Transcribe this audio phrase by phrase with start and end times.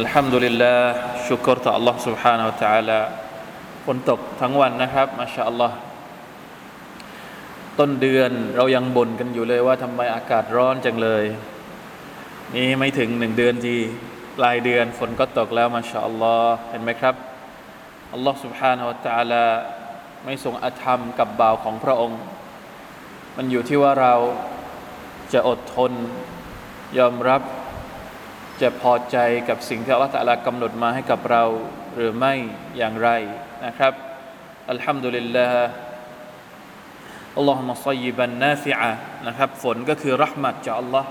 [0.00, 0.76] الحمد ล ل ล ه
[1.26, 3.00] ชุกรต่อ Allah سبحانه และ تعالى
[3.84, 5.76] ฝนตกทั้งวันนะครับมาชาอัลลอฮ์
[7.78, 11.24] ต้นเดือนเรายังบ่นกันอยู่เลยว่าทำไมอากาศร้อนจังเลย
[12.54, 13.74] นี่ไม่ถึงหนึ่งเดือนที
[14.38, 17.14] ปลายเดือนฝนก็ตกแล้วมาชาอัลลอฮ์เห็นไหมครับ
[18.12, 19.44] อัลลอฮ์ سبحانه และ تعالى
[20.24, 22.20] ไม่ทรงอธรรมกับบ่าวของพระองค์
[23.36, 24.14] มันอยู่ที่ว่าเรา
[25.32, 25.92] จะอดทน
[26.98, 27.42] ยอมรับ
[28.61, 29.17] จะพอใจ
[29.49, 31.43] กับสิ่งที่อัลลอฮฺกำหนดมาให้กับเรา
[31.95, 32.33] หรือไม่
[32.77, 33.09] อย่างไร
[33.65, 33.93] นะครับ
[34.71, 35.69] อัลฮัมดุลิลลาห์
[37.37, 38.91] อัลลอฮฺมะซยิบันนาฟิอะ
[39.27, 41.09] นะครับฝนก็คือรัหมัดจากอัลลอฮ์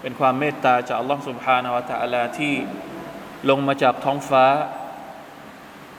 [0.00, 2.54] เป็นความเมตตาจากอัลลอฮ์สุบฮานาวะตะลาที่
[3.50, 4.44] ลงมาจากท้องฟ้า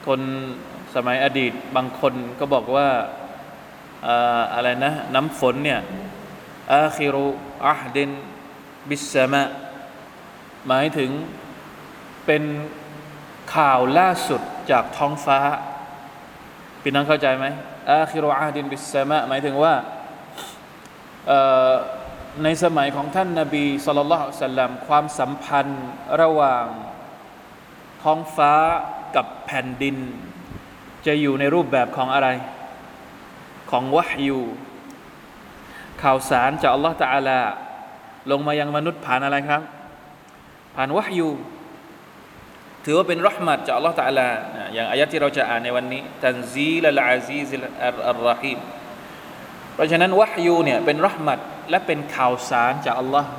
[0.08, 0.22] คน
[0.96, 2.90] สมัยอดีตบางคนก็บอกว่า
[4.54, 5.80] อะไรนะ น้ำฝนเนี่ย
[6.74, 7.26] อาคิรุ
[7.70, 8.10] อัฮดิน
[8.90, 9.44] บิสมะ
[10.68, 11.12] หมายถึง
[12.26, 12.44] เป็น
[13.56, 15.40] ข่าวล่าสุดจากท้องฟ้า
[16.82, 17.46] พี่น้องเข้าใจไหม
[17.90, 19.74] อาคิรุอาดินบิสมะหมายถึงว่า
[22.44, 25.86] ในสมัยของท่านนาบีสุลต่านสัลลัมความสัมพันธ์
[26.22, 26.66] ระหว่าง
[28.04, 28.54] ท้องฟ้า
[29.16, 29.98] กับแผ่นดิน
[31.06, 32.28] จะอยู่ในรูปแบบของอะไร
[33.72, 34.40] ของวะฮยู
[36.02, 37.40] ข่าวสารจากอัลลอฮฺ تعالى
[38.32, 39.62] ลงมายังมนุษย์ผ่านอะไรครับ
[40.82, 41.30] ผ่านวะฮยู
[42.86, 44.28] ถือว่าเป็นรหมัดจากอัลลอฮฺ تعالى
[44.74, 48.60] อย่างอายะที่เราจะอ่านในวันนี้تنزيل العزيز الرحيم
[49.74, 53.30] เพราะฉะนั้นวะฮยูเนี่ยเป็นรหมัดและเป็นข่าวสารจากอัลลอฮ์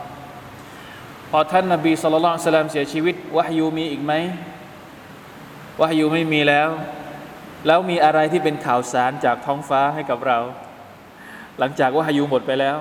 [1.30, 4.12] พอท่านนบีสุลต่านสลามเสียชีวิตวะฮยูมีอีกไหม
[5.80, 6.68] วะฮยูไม่มีแล้ว
[7.66, 10.38] แล้วมีอะไรที่เป็นข่าวสารจากท้องฟ้าให้กับเรา
[11.58, 12.78] หลังจากวะฮยูหมดไปแล้ว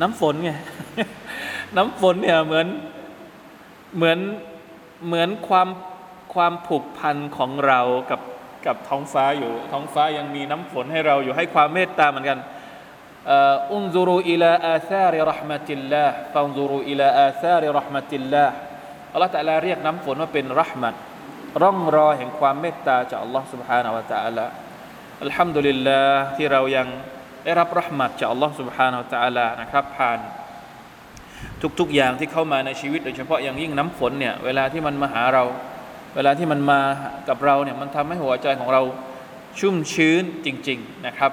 [0.00, 0.50] น้ำฝนไง
[1.76, 2.68] น้ำฝนเนี่ยเหมือน
[3.95, 4.19] เหมือน
[5.07, 5.67] เหมือนความ
[6.33, 7.81] ความผูกพันของเรา
[8.11, 8.21] กับ
[8.65, 12.39] กับท้องฟ้าอยู่ ท้องฟ้ายังมีน้ำฝนให้เราอยู่ให้ความเมตตาเหมือนกัน
[13.73, 18.53] อุนซูรูอิลาอาซาริรหมติลลาห์ฟันซูรูอิลาอาซาริรหมติลลาห์
[19.13, 20.95] อัลลอฮฺตะลาเรียกน้ำฝนว่าเป็นรหมัด
[21.61, 24.45] ร่องรอยแห่งความเมตตาจากอัลลอฮฺ سبحانه และ تعالى
[25.23, 26.87] อัลฮัมดุลิลลาห์ที่เรายัง
[27.43, 30.19] ได้รับรหมัดจากอัลลอฮฺ سبحانه และ تعالى นะครับผ่าน
[31.79, 35.43] ทุกๆอย่างที่เข้ามาในชีวิตโดยเฉพาะอย่างยิ่งน้ำฝนเนี่ยเวลาที่มันมาหาเรา
[36.15, 36.81] เวลาที่มันมา
[37.29, 38.81] กับเราเนี่ยมันทำให้หัวใจของเรา
[39.59, 41.31] ชุ่มชื้นจริง ๆนะครับ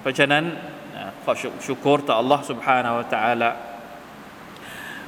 [0.00, 0.44] เพราะฉะนั้น
[1.24, 1.32] ขอ
[1.66, 3.50] ชุกรต่อ Allah سبحانه และ تعالى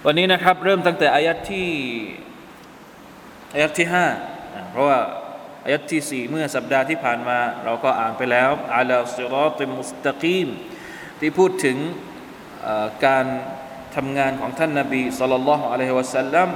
[0.06, 1.68] วันนี้นะครับเริ่มตั้งแต่อายัดที่
[3.54, 4.06] อายัดที่ห้า
[4.70, 4.98] เพราะว่า
[5.64, 10.48] อายัดที่สี่เมื่อสัปดาห์ที่ผ่านมา เราก็อ่านไปแล้วอัลลอฮฺสิรอติมุสตะกีม
[11.20, 11.76] ที่พูดถึง
[13.06, 13.26] การ
[13.95, 16.49] ทำงานของท่านนาบีสุลต่านละฮ์อะลัยฮิวะสัลลัม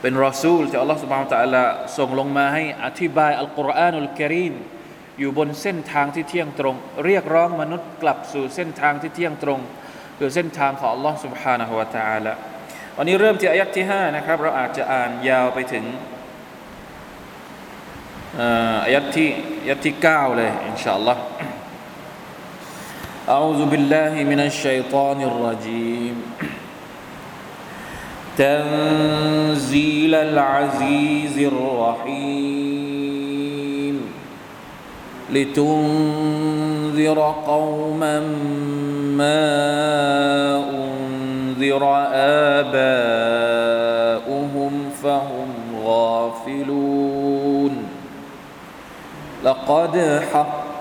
[0.00, 1.64] เป็นรอซูลที่อัลลอฮ์สุบฮานตะอัลา
[1.98, 4.54] ส่งลงมาให้อธิบายอัลกุรอานุลกิริม
[5.18, 9.60] อยู่บนเส้นทางที่เที่ยงตรง เรียกร้องมนุษย์กลับสู่เส้นทางที่เที่ยงตรง
[10.18, 12.32] คือเส้นทางของอัลลอฮ์สุบฮานะฮุวาตาละ
[12.96, 15.84] วันนี้เริ่มที่อายัดที่5นะครับเราอาจจะอ่านยาวไปถึง
[18.84, 19.28] อายัดที่
[19.62, 21.22] อายัดที่ 9 เลยอินชาอัลลอฮ์
[23.30, 26.22] أعوذ بالله من الشيطان الرجيم.
[28.36, 32.50] تنزيل العزيز الرحيم.
[35.32, 38.20] لتنذر قوما
[39.16, 39.46] ما
[40.70, 41.82] أنذر
[42.14, 43.30] آباؤهم
[45.02, 45.48] فهم
[45.84, 47.84] غافلون.
[49.44, 50.59] لقد حق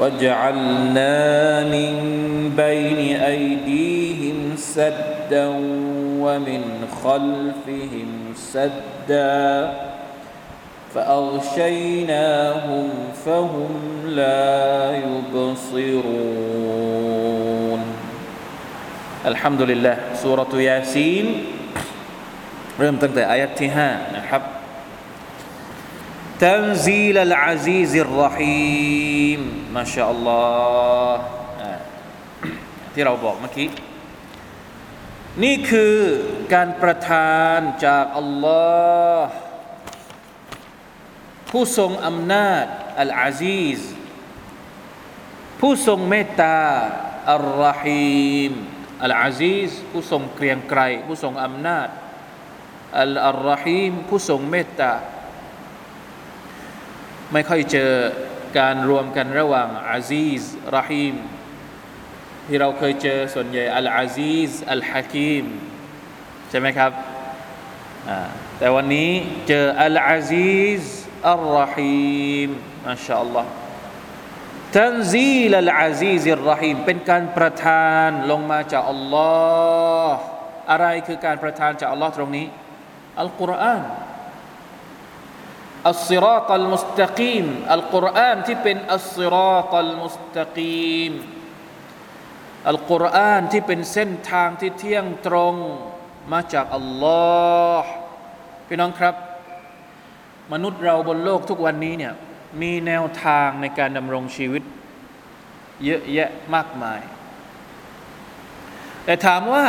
[0.00, 1.92] وجعلنا من
[2.56, 5.46] بين أيديهم سدا
[6.24, 6.62] ومن
[7.04, 9.74] خلفهم سدا
[10.94, 12.88] فأغشيناهم
[13.26, 13.72] فهم
[14.06, 16.54] لا يبصرون
[19.26, 21.26] الحمد لله سورة ياسين
[22.78, 24.17] เริ่มตั้งแต่อายะที่ห้านะครับ
[26.44, 29.40] تنزيل العزيز الرحيم
[29.74, 31.12] ما شاء الله
[31.60, 31.72] อ่า
[32.92, 33.68] ที่เราบอกเมื่อกี้
[35.42, 35.96] นี่คือ
[36.54, 38.64] การประทานจากอัลลอ
[39.22, 39.32] ฮ์
[41.50, 42.66] ผู้ทรงอำนาจ
[43.00, 43.80] อัลอาซีซ
[45.60, 46.58] ผู้ทรงเมตตา
[47.32, 48.52] อัลรหีม
[49.04, 51.88] อัลอาซีซผู้ทรงเกรียงไกรผู้ทรงอำนาจ
[53.00, 54.92] อัลอัลรหีมผู้ทรงเมตตา
[57.33, 57.91] ไม่ค่อยเจอ
[58.59, 60.43] การรวมกันระหว่างอาซีซ
[60.77, 61.15] รหีม
[62.47, 65.45] ที่เราเคยเจอส่วนใหญ่อัลอาซีซอัลฮะกีม
[66.49, 66.91] ใช่ไหมครับ
[68.59, 69.11] แต่วันนี้
[69.47, 70.83] เจออัลอาซีซ
[71.31, 72.49] อัลรหีม
[72.85, 73.51] มาชาอัลลอฮ์
[74.77, 79.31] ตันซีลอัลอาซีซอัลรหีมเป็นการประทานลงมาจากอัลลอ
[80.09, 80.19] ฮ์
[80.71, 82.47] อะไรคือการประทานจากอัลลอฮ์ตรงนี้
[83.21, 83.81] อัลกุรอาน
[85.87, 91.13] อัลซิราตัลมุสตะกีมอัลกุรอานที่เป็นอัลซิราตัลมุสตะกีม
[92.69, 95.55] อัลกุรอานที่เป็นเส้นทางที่เที่ยงตรง
[96.31, 97.21] มาจากอัลลอ
[97.81, 97.91] ฮ์
[98.67, 99.15] พี่น้องครับ
[100.53, 102.13] มนุษย์เราบนโลกทุกวันนี้เนี่ย
[102.61, 104.63] มีแนวทางในการดำรงชีวิต
[105.85, 107.01] เยอะแยะมากมาย
[109.05, 109.65] แต่ถามว่า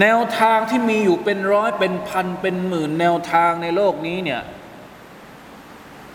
[0.00, 4.40] แนวทางที่มีอยู่เป็นร้อยเป็นพันเป็นหมื่นแนวทางในโลกนี้เนี่ย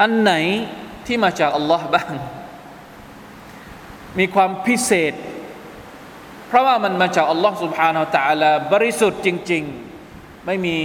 [0.01, 0.33] อันไหน
[1.07, 2.13] ที่มาจากอัลลอฮ์บ้าง
[4.19, 5.15] มีความพิเศษ
[6.49, 9.65] เพราะว่ามันมาจากอัลลอฮ์ سبحانه และ تعالى บริสุทธิ์จริง
[10.05, 10.79] ๆ ไม่มี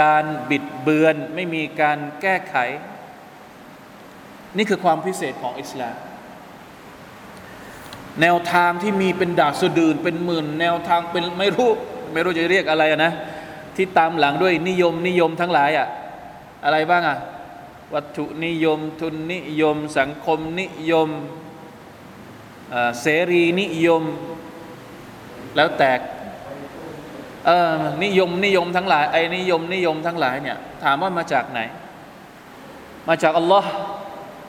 [0.00, 2.56] การบิดเบือน ไม่มีการแก้ไข
[4.56, 5.96] นี่คือความพิเศษของอิสลาม
[8.20, 11.70] แนวทางที่มีเป็นดาสดืนเป็นหมื่น แนวทางเป็นไม่รู้
[12.12, 13.12] ไม่รู้จะเรียกอะไรนะ
[13.76, 15.88] ที่ตามหลังด้วยนิยมนิยมทั้งหลายอะ
[16.64, 17.18] อะไรบ้างอะ
[17.93, 21.09] วัตถุนิยม ทุนนิยม สังคมนิยม
[23.01, 24.03] เสรีนิยม
[25.55, 25.99] แล้วแตก
[28.03, 31.59] นิยมนิยมทั้งหลายไอ้นิยมนิยมทั้งหลายเนี่ยถามว่ามาจากไหน
[33.09, 33.71] มาจากอัลลอฮ์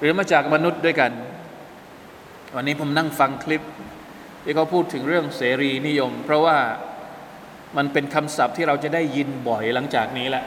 [0.01, 1.13] หรือมาจากมนุษย์ด้วยกัน
[2.55, 3.63] วันนี้ผมนั่งฟังคลิป
[4.43, 6.59] ที่เขาพูดถึงเรื่องเสรีนิยม เพราะว่า
[7.77, 10.45] มันเป็นคำศัพท์ที่เราจะได้ยินบ่อยหลังจากนี้แหละ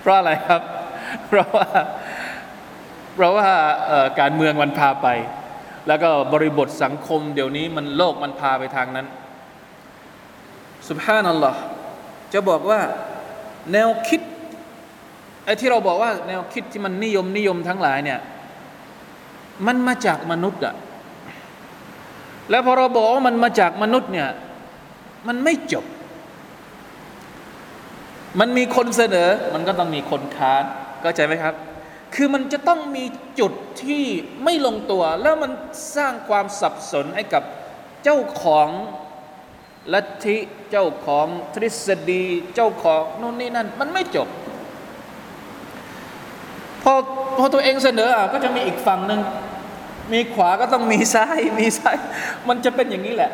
[0.00, 0.62] เพราะอะไรครับ
[1.26, 1.66] เพราะว่า
[3.14, 3.48] เพราะว่า
[4.20, 5.08] การเมืองมันพาไป
[5.88, 9.06] แล้วก็บริบทสังคม เดี๋ยวนี้มันโลกมันพาไปทางนั้น
[10.88, 11.60] สุบฮานัลลอฮ์
[12.32, 12.80] จะบอกว่า
[13.72, 14.20] แนวคิด
[15.44, 18.20] ไอ้ที่เราบอกว่าแนวคิดที่มันนิยมนิยมทั้งหลายเนี่ย
[19.66, 20.74] มันมาจากมนุษย์อะ
[22.50, 24.28] แล้วพอเราบอกว่ามันมาจากมนุษย์เนี่ย
[25.28, 25.84] มันไม่จบ
[28.40, 30.64] มันมีคนเสนอ มันก็ต้องมีคนค้าน
[31.02, 31.54] เข้าใจไหมครับ
[32.14, 33.04] คือมันจะต้องมี
[33.40, 33.52] จุด
[33.84, 34.04] ที่
[34.44, 35.52] ไม่ลงตัว แล้วมัน
[35.96, 37.42] สร้างความสับสนให้กับ
[38.04, 38.68] เจ้าของ
[39.92, 40.36] ลัทธิ
[40.70, 44.28] เจ้าของทฤษฎีเจ้าของโน่นนี่นั่น มันไม่จบ
[46.82, 46.92] พอ
[47.38, 49.20] พอตัวเองเสนออะก็จะมีอีกฝั่งหนึ่ง
[50.12, 51.96] มีขวาก็ต้องมีซ้ายมีซ้าย
[52.48, 53.30] มันจะเป็นอย่างนี้แหละ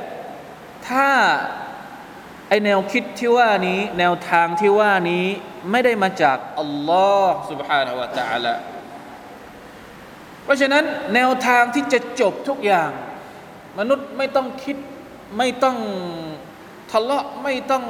[0.88, 1.08] ถ้า
[2.49, 5.25] ไอแนวคิดที่ว่านี้ แนวทางที่ว่านี้
[5.71, 8.53] ไม่ได้มาจากอัลลอฮ์ سبحانه และ تعالى
[10.43, 10.83] เพราะฉะนั้น
[11.15, 12.91] แนวทางที่จะจบทุกอย่าง
[13.79, 14.77] มนุษย์ไม่ต้องคิด
[15.37, 15.77] ไม่ต้อง
[16.91, 17.83] ทะเลาะไม่ต้อง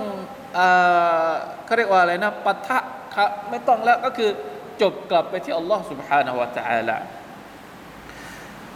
[1.65, 2.79] เขาเรียกว่าอะไรนะปะทะ
[3.15, 4.29] ครับไม่ต้องแล้วก็คือ
[4.81, 6.97] จบกลับไปที่อัลลอฮ์ سبحانه และ تعالى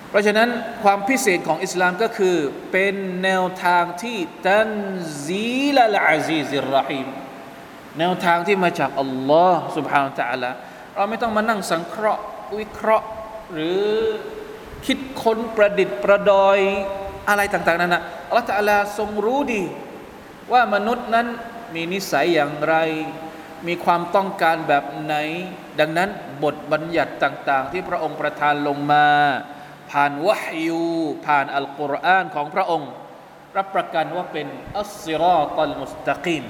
[0.10, 0.50] เพราะฉะนั้น
[0.84, 2.36] ความพิเศษของอิสลามก็คือ
[2.72, 4.70] เป็นแนวทางที่ตัน
[5.26, 7.08] ซีลลอาซีซิรรหีม
[8.00, 10.52] แนวทางที่มาจากอัลลอฮ์ سبحانه และ تعالى
[10.96, 12.24] เราไม่ต้องมานั่งสังเคราะห์
[12.60, 13.08] วิเคราะห์
[13.54, 13.82] หรือ
[14.86, 16.60] คิดค้นประดิษฐ์ประดอย
[17.30, 19.64] อะไรต่างๆนั้นนะอัลลอฮฺตะลาทรงรู้ดี
[20.52, 21.28] ว่ามนุษย์นั้น
[21.74, 22.76] มีนิสัยอย่างไร
[23.68, 25.16] มีความต้องการแบบไหน
[25.80, 26.10] ดังนั้น
[26.44, 29.08] บทบัญญัติต่าง ๆ ที่พระองค์ประทานลงมา
[29.91, 30.85] ผ่านวะฮยู
[31.27, 32.91] ผ่านอัลกุรอานของพระองค์
[33.57, 34.47] รับประกันว่าเป็น
[34.79, 36.45] อัสซิรอตัลมุสตะกีม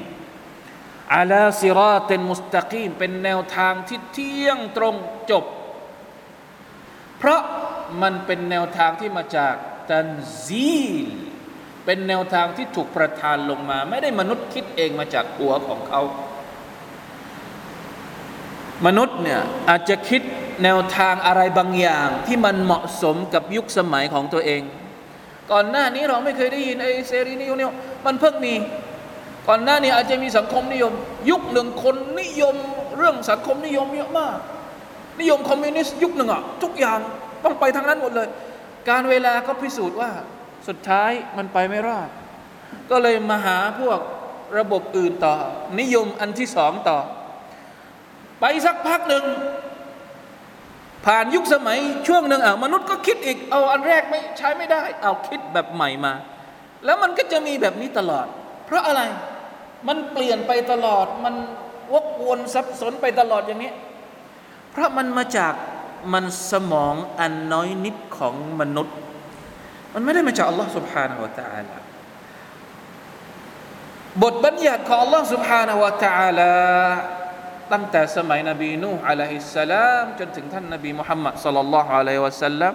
[1.15, 4.95] อาลาซิรอตัลมุสตะกีมเป็นแนวทางที่เที่ยงตรง
[5.31, 5.45] จบ
[7.19, 7.43] เพราะ
[8.03, 9.55] มันเป็นแนวทางที่มาจาก
[9.91, 10.09] ตัน
[10.45, 11.07] ซีล
[11.85, 16.01] เป็นแนวทางที่ถูกประทานลงมา ไม่ได้มนุษย์คิดเองมาจากหัวของเขา
[18.87, 20.23] มนุษย์เนี่ยอาจจะคิด
[20.65, 24.63] แนวทางอะไรบางอย่าง ที่มันเหมาะสมกับยุคสมัยของตัวเอง
[25.53, 27.75] ก่อนหน้านี้เราไม่เคยได้ยินไอ้เสรีนิยมเนี่ย
[28.07, 28.55] มันเพิ่งมี
[29.49, 30.93] ก่อนหน้านี้อาจจะมีสังคมนิยม
[31.31, 32.57] ยุคหนึ่งคนนิยม
[32.97, 34.37] เรื่องสังคมนิยมเยอะมาก
[35.21, 37.01] นิยมคอมมิวนิสต์ยุคหนึ่งอะทุกอย่าง
[37.45, 38.29] ต้องไปทางนั้นหมดเลย
[38.89, 40.11] การเวลาก็พิสูจน์ว่า
[40.69, 42.09] สุดท้ายมันไปไม่รอด
[42.91, 43.99] ก็เลยมาหาพวก
[44.59, 45.35] ระบบอื่นต่อ
[45.81, 46.99] นิยมอันที่สองต่อ
[48.40, 49.26] ไปสักพักหนึ่ง
[51.06, 56.14] ผ่านยุคสมัยช่วงหนึ่งอ่ะมนุษย์ก็คิดอีก เอาอันแรกไม่ใช้ไม่ได้ เอาคิดแบบใหม่มา
[56.86, 58.28] แล้วมันก็จะมีแบบนี้ตลอด
[58.66, 59.02] เพราะอะไร
[59.88, 61.36] มันเปลี่ยนไปตลอด มัน
[61.94, 63.72] วกวนซับสนไปตลอดอย่างนี้
[64.72, 65.54] เพราะมันมาจาก
[66.14, 68.96] มันสมองอันน้อยนิดของมนุษย์
[69.94, 71.78] มันไม่ได้มาจากอัลลอฮ์ سبحانه และ تعالى
[74.24, 76.54] บทบัญญัติของอัลลอฮ์ سبحانه และ تعالى
[77.73, 82.75] ตั้งแต่สมัยนบีนูฮ์อะลัยฮิสสลาม จนถึงท่านนบีมุฮัมมัดสัลลัลลอฮุอะลัยฮิวะสัลลัม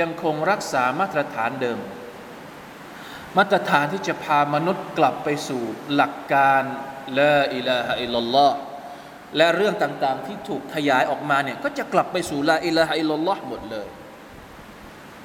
[0.00, 1.78] ยังคงรักษามาตรฐานเดิม
[3.38, 5.62] มาตรฐานที่จะพามนุษย์กลับไปสู่
[5.94, 6.62] หลักการ
[7.18, 8.56] ละอิลาฮะอิลลัลลอฮ์
[9.36, 13.88] และเรื่องต่างๆ ที่ถูกขยายออกมาเนี่ยก็จะกลับไปสู่ละอิลาฮะอิลลัลลอฮ์หมดเลย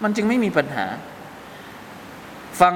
[0.04, 0.88] มันจึงไม่มีปัญหา
[2.62, 2.76] ฟัง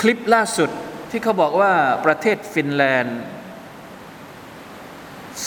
[0.00, 0.70] คลิปล่าสุด
[1.10, 1.72] ที่เขาบอกว่า
[2.06, 3.20] ประเทศฟินแลนด์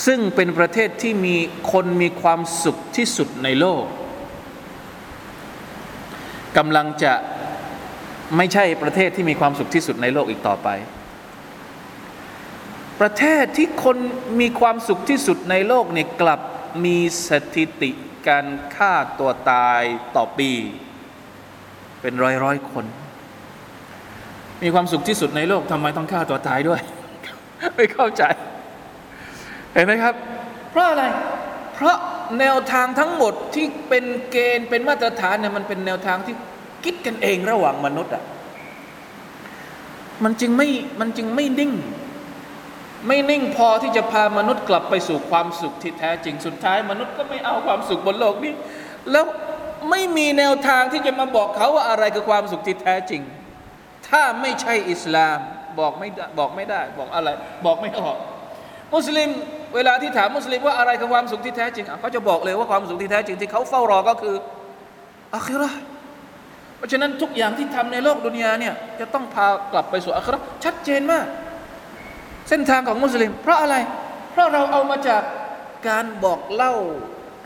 [0.05, 1.35] ซึ่งเป็นประเทศที่มี
[1.71, 3.83] คนมีความสุขที่สุดในโลก
[6.57, 7.13] กำลังจะ
[8.37, 10.69] ไม่ใช่ประเทศที่มีความสุขที่สุดในโลกอีกต่อไป
[13.01, 13.97] ประเทศที่คน
[14.39, 16.41] มีความสุขที่สุดในโลกเนี่ยกลับ
[16.85, 17.91] มีสถิติ
[18.27, 19.81] การฆ่าตัวตาย
[20.15, 20.51] ต่อปี
[22.01, 22.85] เป็นร้อยร้อยคน
[24.63, 26.81] มีความสุขที่สุดในโลกทำไมต้องฆ่าตัวตายด้วย
[27.75, 28.23] ไม่เข้าใจ
[29.73, 30.15] เห็นไหมครับ
[30.71, 31.03] เพราะอะไร
[31.75, 31.97] เพราะ
[32.39, 36.35] แนวทางทั้งหมดที่เป็นเกณฑ์เป็นมาตรฐานเนี่ยมันเป็นแนวทางที่
[36.83, 38.23] คิดกันเองระหว่างมนุษย์อะ
[40.23, 41.73] มันจึงไม่มันจึงไม่นิ่ง
[43.07, 48.53] ไม่นิ่งพอที่จะพามนุษย์กลับไปสู่ความสุขที่แท้จริงสุดท้าย มนุษย์ก็ไม่เอาความสุขบนโลกนี้
[49.11, 49.25] แล้ว
[49.89, 53.21] ไม่มีแนวทางที่จะมาบอกเขาว่าอะไรคือความสุขที่แท้จริง
[54.09, 55.39] ถ้าไม่ใช่อิสลาม
[55.79, 56.07] บอกไม่
[56.39, 57.29] บอกไม่ได้ บอกอะไร
[57.65, 58.17] บอกไม่ออก
[58.93, 59.29] มุสลิม
[59.74, 64.34] เวลาที่ถามมุสลิมว่าอะไรคือความสุขที่แท้จริงเขาจะบอกเลยว่าความสุขที่แท้จริงที่เขาเฝ้ารอก็คือ
[65.34, 65.80] อาคิเราะห์
[66.76, 71.26] เพราะฉะนั้นทุกอย่างที่ทำในโลกดุนยาเนี่ยจะต้องพากลับไปสู่อาคิเราะห์ชัดเจนมาก
[72.48, 73.76] เส้นทางของมุสลิม เพราะอะไร
[74.32, 75.22] เพราะเราเอามาจาก
[75.88, 76.74] การบอกเล่า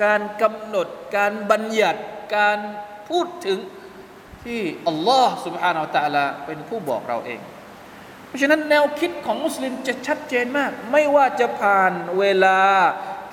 [0.04, 2.00] การกำหนด การบัญญัติ
[2.36, 2.58] การ
[3.08, 3.58] พูดถึง
[4.44, 7.53] ที่อัลลอฮ์ سبحانه และ تعالى เป็นผู้บอกเราเอง เพ
[8.35, 12.59] ราะฉะนั้นแนวคิดของมุสลิมจะชัดเจนมาก ไม่ว่าจะผ่านเวลา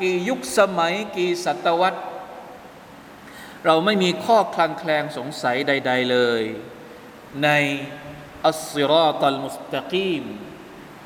[0.01, 2.01] กี่ยุคสมัยกี่ศตวรรษ
[3.67, 6.43] เราไม่มีข้อคลางแคลงสงสัยใด ๆเลย
[7.45, 7.49] ใน
[8.47, 10.25] อัสซิรอตัลมุสตะกีม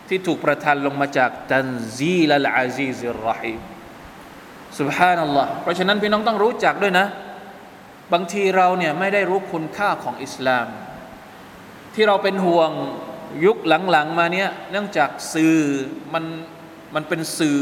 [0.09, 3.61] ที่ถูกประทานลงมาจากตันซีลลอาซีซิรรหิม
[4.79, 7.07] สุบฮานัลลอฮ์เพราะฉะนั้นพี่น้องต้องรู้จักด้วยนะ
[8.13, 10.67] บางทีเราเนี่ยไม่ได้รู้คุณค่าของอิสลาม
[11.95, 12.71] ที่เราเป็นห่วง
[13.45, 13.57] ยุค
[13.91, 15.57] หลังๆมาเนี้ยเนื่องจากสื่อ
[16.15, 16.25] มัน
[16.95, 17.59] มันเป็นสื่อ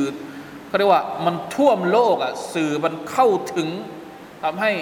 [0.66, 3.68] เขาเรียกว่ามันท่วมโลกอะสื่อมันเข้าถึง
[4.42, 4.72] ทำให้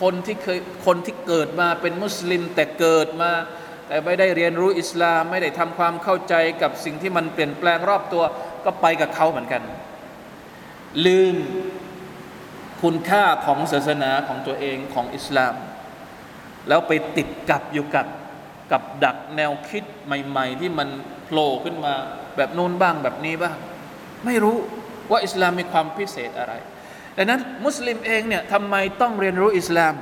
[0.00, 3.30] คนที่เคยคนที่เกิดมาเป็นมุสลิมแต่เกิดมา
[3.86, 8.22] แต่ไม่ได้เรียนรู้อิสลามไม่ได้ทำความเข้าใจกับสิ่งที่มันเปลี่ยนแปลงรอบตัว
[8.64, 9.62] ก็ไปกับเขาเหมือนกัน
[11.06, 11.36] ลืม
[12.82, 15.54] คุณค่าของศาสนาของตัวเองของอิสลาม
[16.68, 18.06] แล้วไปติดกับอยู่กับ
[18.72, 20.88] กับดักแนวคิดใหม่ ๆ ที่มัน
[21.24, 21.94] โผล่ขึ้นมา
[22.36, 23.56] แบบโน้นบ้างแบบนี้บ้าง
[24.24, 24.56] ไม่รู้
[25.10, 26.52] ว่าอิสลามมีความพิเศษอะไร
[27.16, 29.94] ดังนั้นมุสลิมเองเนี่ยทำไมต้องเรียนรู้อิสลาม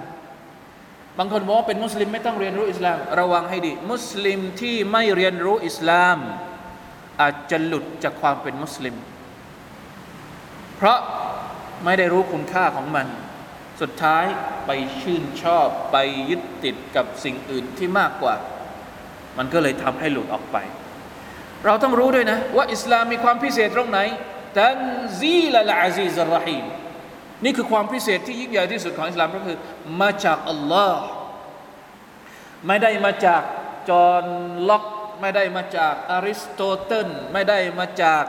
[1.18, 6.18] บางคนบอกว่าเป็นมุสลิมไม่ต้องเรียนรู้อิสลาม ระวังให้ดี มุสลิมที่ไม่เรียนรู้อิสลาม
[7.20, 8.96] อาจจะหลุดจากความเป็นมุสลิม
[10.76, 10.98] เพราะ
[11.84, 13.06] ไม่ได้รู้คุณค่าของมัน
[13.80, 14.24] สุดท้าย
[14.66, 15.96] ไปชื่นชอบไป
[16.30, 18.34] ยึดติดกับสิ่งอื่นที่มากกว่า
[19.38, 20.56] มันก็เลยทำให้หลุดออกไป
[21.64, 23.98] เราต้องรู้ด้วยนะ ว่าอิสลามมีความพิเศษตรงไหน
[24.58, 24.80] ตัน
[25.20, 26.64] ซีลลอาซีซรหีม
[27.44, 29.56] นี่คือความพิเศษที่ยิ่งใหญ่ที่สุดของอิสลามก็คือ
[30.00, 31.02] มาจากอัลลอฮ์
[32.66, 33.42] ไม่ได้มาจาก
[33.88, 34.24] จอห์น
[34.68, 34.84] ล็อก
[35.20, 38.24] ไม่ได้มาจากอริสโตเติลไม่ได้มาจาก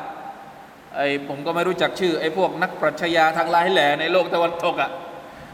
[0.96, 4.90] ไอ้ผมก็ไม่รู้จักชื่อไอ้พวกนักปรัชญาทางลายแหล่ในโลกตะวันตกอะ่ะ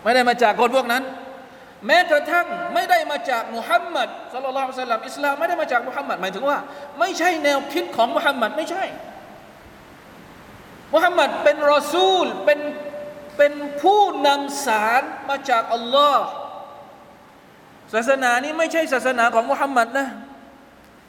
[0.04, 1.04] ไม่ได้มาจากคนพวกนั้น
[1.86, 6.58] แม้กระทั่งไม่ได้มาจากมุฮัมมัดสัลลัลลอฮุอะลัยฮิวะสัลลัมอิสลามไม่ได้มาจากมุฮัมมัดหมายถึงว่า
[7.00, 8.84] ไม่ใช่แนวคิดของมุฮัมมัดไม่ใช่
[10.94, 12.60] มุฮัมมัดเป็นรอซูลเป็น
[13.38, 16.26] เป็นผู้นำสารมาจากอัลลอฮ์
[17.94, 20.08] ศาสนานี้ไม่ใช่ศาสนาของมุฮัมมัดนะ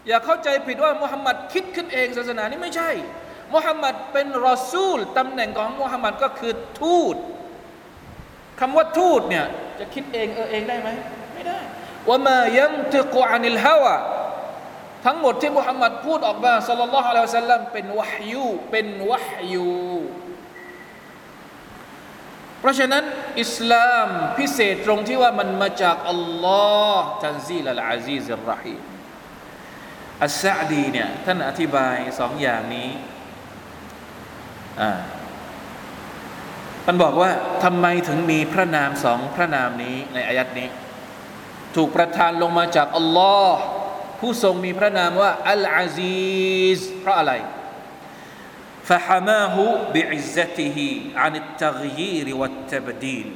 [0.08, 2.90] อย่าเข้าใจผิดว่ามุฮัมมัดคิดขึ้นเอง ศาสนานี้ไม่ใช่
[3.54, 7.16] มุฮัมมัดเป็นรอซูลตำแหน่งของมุฮัมมัดก็คือทูต
[8.60, 9.46] คำว่าทูตเนี่ย
[9.78, 10.88] จะคิดเองเออเองได้ไหม
[11.34, 11.58] ไม่ได้
[12.08, 13.96] ว่ามายันติกุอานิลฮาวะ
[15.06, 19.70] ทั้งหมดที่มุฮัมมัดพูดออกมาสัลลัลลอฮุอะลัยฮิวะสัลลัมเป็นวะฮยูเป็นวะฮยู
[22.60, 23.04] เพราะฉะนั้น
[23.42, 26.64] อิสลามพิเศษตรงที่ว่ามันมาจากอัลลอ
[26.98, 28.82] ฮ์ตันซีลัลอาซีซอัลรหีม
[30.24, 32.90] อัสซาดีเนี่ยท่านอธิบายสองอย่างนี้
[34.80, 34.92] อ่า
[36.85, 37.31] ท่านบอกว่า
[37.63, 40.67] ทำไมถึงมีพระนามสองพระนามนี้ในอายัดนี้
[41.75, 43.59] ถูกประทานลงมาจากอัลลอฮ์
[44.19, 47.33] ผู้ทรงมีพระนามว่าอัลอาซีซเพราะอะไร
[48.89, 49.55] فحماه
[49.93, 50.77] بعزته
[51.21, 53.27] عن التغيير والتبديل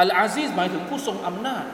[0.00, 1.64] อัลอาซีซหมายถึงผู้ทรงอำนาจ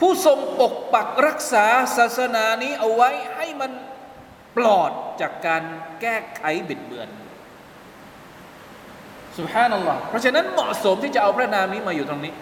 [0.00, 3.70] ผู้ทรงปกปักรักษาศาสนานี้เอาไว้ให้มัน
[4.56, 5.62] ปลอดจากการ
[6.00, 7.08] แก้ไขบิดเบือน
[9.38, 12.32] สุบฮานัลลอฮ์เพราะฉะนั้นเหมาะสมที่จะเอาพระนามนี้มาอยู่ตรงนี้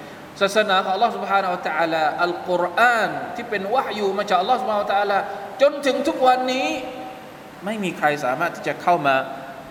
[0.40, 5.18] ศาสนาของ Allah سبحانه และ تعالى อัลกุรอานที่เป็นวะฮยูมาจาก Allah سبحانه และ تعالى
[5.62, 6.68] จนถึงทุกวันนี้
[7.64, 9.16] ไม่มีใครสามารถที่จะเข้ามา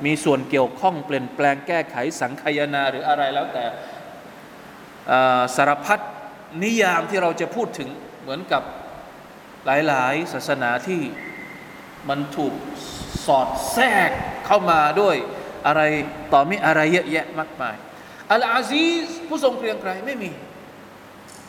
[0.06, 3.66] มีส่วนเกี่ยวข้องเปลี่ยนแปลงแก้ไขสังคายนาหรืออะไรแล้วแต่
[5.56, 6.00] สารพัด
[6.64, 7.90] นิยามที่เราจะพูดถึง
[8.22, 8.64] เหมือนกับ
[9.66, 11.02] หลายๆ ศาสนาที่
[12.10, 12.54] มันถูก
[13.26, 14.12] สอดแทรก
[14.46, 15.16] เข้ามาด้วย
[15.67, 15.83] อะไร
[16.33, 17.77] ต่อมีอะไรเยอะแยะมากมาย
[18.33, 20.31] อัลอาซีซผู้ทรงเกรียงไกรไม่มี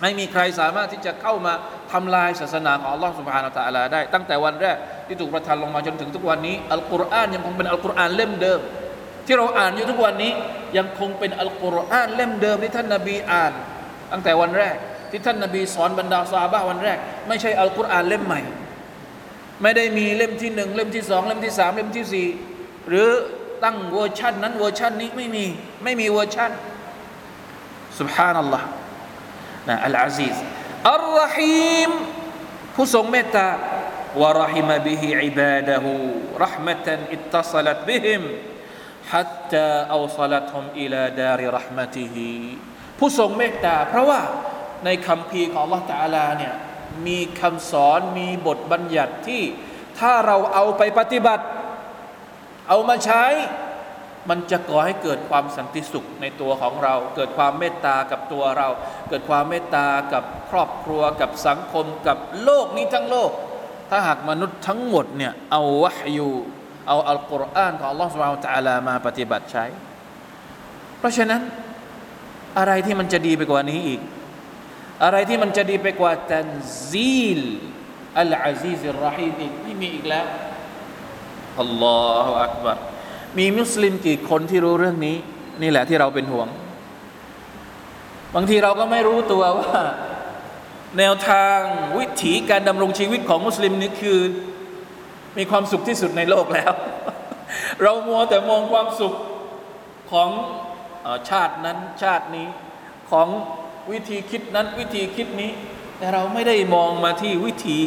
[0.02, 1.54] ไม่มีใครสามารถที่จะเข้ามา
[1.92, 8.60] ทำลายศาสนาของอัลลอฮฺ سبحانه وتعالىได้ ตั้งแต่วันแรกที่ถูกประทานลงมาจนถึงทุกวันนี้อัลกุรอานยังคงเป็นอัลกุรอานเล่มเดิม
[9.26, 10.32] ที่เราอ่านอยู่ทุกวันนี้
[10.78, 13.54] ยังคงเป็นอัลกุรอานเล่มเดิมที่ท่านนบีอ่าน
[14.12, 14.76] ตั้งแต่วันแรก
[15.12, 16.98] ที่ท่านนบีสอนบรรดาซอฮาบะวันแรก
[17.28, 18.42] ไม่ใช่อัลกุรอานเล่มใหม่
[19.62, 22.28] ไม่ได้มีเล่มที่หนึ่งเล่มที่สองเล่มที่สามเล่มที่สี่
[22.90, 23.08] หรือ
[23.65, 25.45] ตั้งเวอร์ชันนั้นเวอร์ชันนี้ไม่มี
[25.85, 26.51] ไม่มีเวอร์ชัน
[27.99, 28.63] سبحان الله
[29.69, 30.37] นะอัลอาซีซ
[30.93, 31.91] อัลรหีม
[32.75, 33.47] ผู้ทรงเมตตา
[34.21, 35.93] วะรหิมบิฮิอิบาดะฮู
[36.45, 38.23] รหมะตันอิตตัศลัตบิฮิม
[39.13, 42.17] حتى أوصلتهم إلى دار رحمته
[42.99, 44.21] ผู้ทรงเมตตา เพราะว่า
[44.85, 46.55] ในคำพีของ Allah Taala เนี่ย
[47.07, 49.43] มีคำสอนมีบทบัญญัติที่
[49.99, 51.45] ถ้าเราเอาไปปฏิบัติ
[52.70, 53.26] เอามาใช้
[54.30, 58.68] มันจะก่อให้เกิดความสันติสุขในตัวของเรา เกิดความเมตตากับตัวเรา
[59.10, 63.32] เกิดความเมตตากับครอบครัวกับสังคมกับโลกนี้ทั้งโลก
[63.90, 66.32] ถ้าหากมนุษย์ทั้งหมดเนี่ยเอาวะฮยู
[66.88, 69.66] เอาอัลกุรอานของอัลลอฮฺสุบไบร์ตะลามาปฏิบัติใช้
[71.00, 71.42] เพราะฉะนั้น
[72.58, 74.02] อะไรที่มันจะดีไปกว่านี้อีก
[75.04, 76.50] อะไรที่มันจะดีไปกว่าตัน
[76.90, 77.42] ซีล
[78.20, 80.26] อัลอาซีซิรรฮีมอีกไม่มีอีกแล้ว
[81.62, 82.78] อัลลอฮฺอักบัร
[83.38, 85.16] มีมุสลิมกี่คนที่รู้เรื่องนี้
[85.62, 86.48] นี่แหละที่เราเป็นห่วง
[88.36, 89.80] บางทีเราก็ไม่รู้ตัวว่า
[90.98, 91.58] แนวทาง
[91.98, 94.20] วิถีการดำรงชีวิตของมุสลิมนี่คือ
[95.38, 96.74] มีความสุขที่สุดในโลกแล้ว
[97.82, 99.14] เรามัวแต่มองความสุข
[100.12, 100.30] ของ
[101.30, 102.48] ชาตินั้นชาตินี้
[103.12, 103.28] ของ
[103.92, 105.52] วิธีคิดนั้นวิธีคิดนี้
[105.98, 107.80] แต่เราไม่ได้มองมาที่วิธี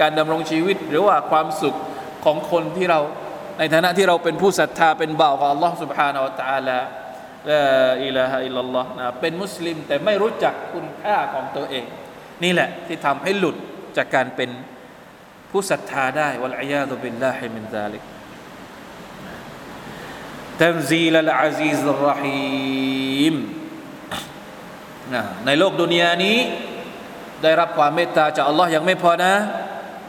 [0.00, 1.76] การดำรงชีวิต หรือว่าความสุข
[2.25, 2.99] ของคนที่เรา
[3.59, 6.79] ในฐานะที่เราเป็นผู้ศรัทธาเป็นบ่าวของ Allah سبحانه และ تعالى
[7.49, 7.61] ละ
[8.05, 11.85] อิลาฮะอิลลัลลอฮ์นะเป็นมุสลิมแต่ไม่รู้จักคุณค่าของตัวเอง
[12.43, 13.55] นี่แหละที่ทำให้หลุด
[13.97, 14.49] จากการเป็น
[15.51, 18.03] ผู้ศรัทธาได้วัลอียาตุบิลลาฮิมินซาลิก
[20.63, 23.35] تنزيل العزيز الرحيم
[25.45, 26.37] ในโลกดุนยานี้
[27.43, 29.33] ได้รับความเมตตาจากอัลลอฮ์ยังไม่พอนะ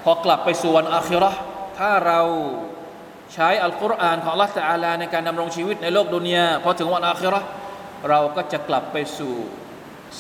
[0.05, 1.31] พอกลับไปสู่วันอาคิรอ
[1.78, 2.22] ถ้าเรา
[3.34, 7.42] ใช้อัลกุรอานของ Allah ตาลาในการดำรงชีวิตในโลกดุนยาพอถึงวันอาคิรอ
[8.10, 9.34] เราก็จะกลับไปสู่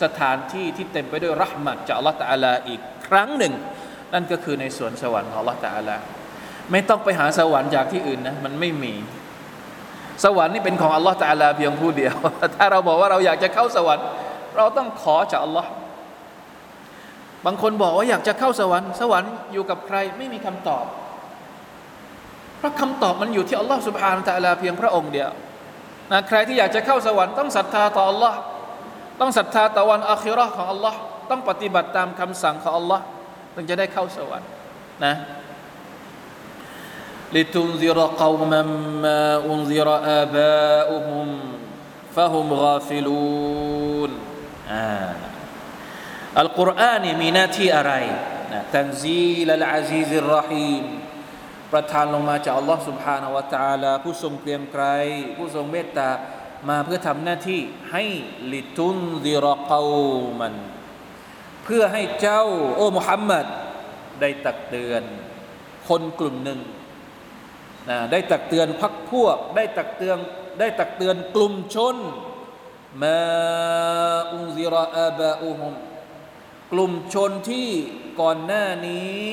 [0.01, 3.53] สถานที่ที่เต็มไปด้วยรหมัดจาก Allah ตาลาอีกครั้งหนึ่ง
[4.13, 5.95] นั่นก็คือในสวนสวรรค์ของ Allah ตาลา
[6.71, 8.93] ไม่ต้องไปหาสวรรค์จากที่อื่นนะมันไม่มี
[10.23, 12.15] สวรรค์นี่เป็นของอัลลอฮฺตาลาเพียงผู้เดียว
[12.55, 14.05] ถ้าเราบอกว่าเราอยากจะเข้าสวรรค์
[14.57, 15.69] เราต้องขอจากอัลลอฮ์
[17.45, 20.85] บางคนบอกว่าอยากจะเข้าสวรรค์ สวรรค์อยู่กับใครไม่มีคำตอบ
[22.65, 25.31] พราะคำตอบมันอยู่ที่อัลลอฮ์สุบฮานตะลาเพียงพระองค์เดียว
[26.11, 28.37] นะใครที่อยากจะเข้าสวรรค์ต้องศรัทธาต่ออัลลอฮ์
[29.19, 30.97] ต้องศรัทธาต่อวันอัคิรอของอัลลอฮ์
[31.29, 33.03] ต้องปฏิบัติตามคำสั่งของอัลลอฮ์
[33.55, 34.47] ถึงจะได้เข้าสวรรค์
[35.05, 35.13] นะ
[37.35, 41.05] لتنذر قوما ما أنذر آباؤهم
[42.15, 44.11] فهم غافلون
[46.39, 47.93] อัลกุรอานมีหน้าที่อะไร
[48.53, 50.85] นะتنزيل العزيز الرحيم
[51.73, 54.83] ประทานลงมาจากอัลลอฮ์ سبحانه وتعالى ผู้ทรงเกรียงไกร
[55.37, 56.09] ผู้ทรงเมตตา
[56.69, 58.03] มาเพื่อทำหน้าที่ให้
[58.51, 59.81] لتنذرดิรอกา
[60.39, 60.53] มัน
[61.63, 62.43] เพื่อให้เจ้า
[62.75, 63.45] โอ้มุฮัมมัด
[64.21, 65.03] ได้ตักเตือน
[65.87, 66.59] คนกลุ่มหนึ่ง
[67.89, 70.17] นะได้ตักเตือนพักพวก ได้ตักเตือน
[70.59, 71.95] ได้ตักเตือนกลุ่มชน
[73.01, 73.19] มา
[74.31, 75.73] อุซิรอาบะอุฮุม
[76.73, 77.67] กลุ่มชนที่
[78.21, 79.23] ก่อนหน้านี้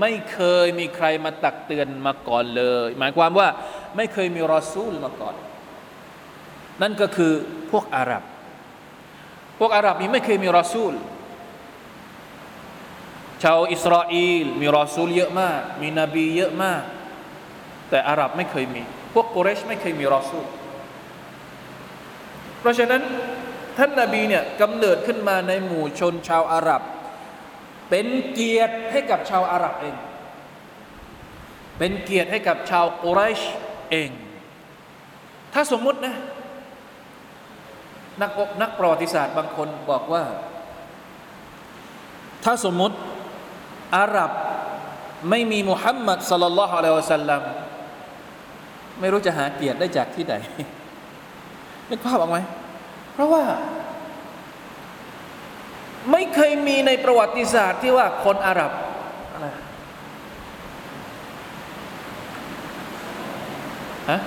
[0.00, 3.48] ไม่เคยมีใครมาตักเตือนมาก่อนเลย หมายความว่า
[3.96, 5.34] ไม่เคยมีรอซูลมาก่อน
[6.82, 7.32] นั่นก็คือ
[7.70, 8.22] พวกอาหรับ
[9.58, 10.92] พวกอาหรับนี้ไม่เคยมีรอซูล
[13.42, 14.14] ชาวอิสราเอ
[14.44, 16.82] ลมีรอซูลเยอะมาก มีนบีเยอะมาก
[17.90, 18.82] แต่อาหรับไม่เคยมี
[19.14, 20.46] พวกกุเรชไม่เคยมีรอซูล
[22.60, 23.02] เพราะฉะนั้น
[23.78, 26.82] ท่านนาบีเนี่ยกำเนิดขึ้นมาในหมู่ชนชาวอาหรับ
[27.90, 29.96] เป็นเกียรติให้กับชาวอาหรับเอง
[31.78, 33.40] เป็นเกียรติให้กับชาวกุเรช
[33.90, 34.10] เอง
[35.52, 36.14] ถ้าสมมุตินะ
[38.20, 38.30] นัก
[38.62, 40.24] นักประวัติศาสตร์บางคนบอกว่า
[42.44, 42.96] ถ้าสมมุติ
[43.96, 44.30] อาหรับ
[45.30, 47.42] ไม่มีมุฮัมมัดสลลัลลอฮุอะลัยฮิวะสัลลัม
[49.00, 50.34] ไม่รู้จะหาเกียรติได้จากที่ไหน
[51.88, 52.38] นึกภาพออกไหม
[53.20, 53.44] ราะว่า
[56.12, 58.72] ไม่เคยมีในประวัติศาสตร์ที่ว่าคนอาหรับ
[59.34, 59.54] อะ
[64.10, 64.20] ฮะ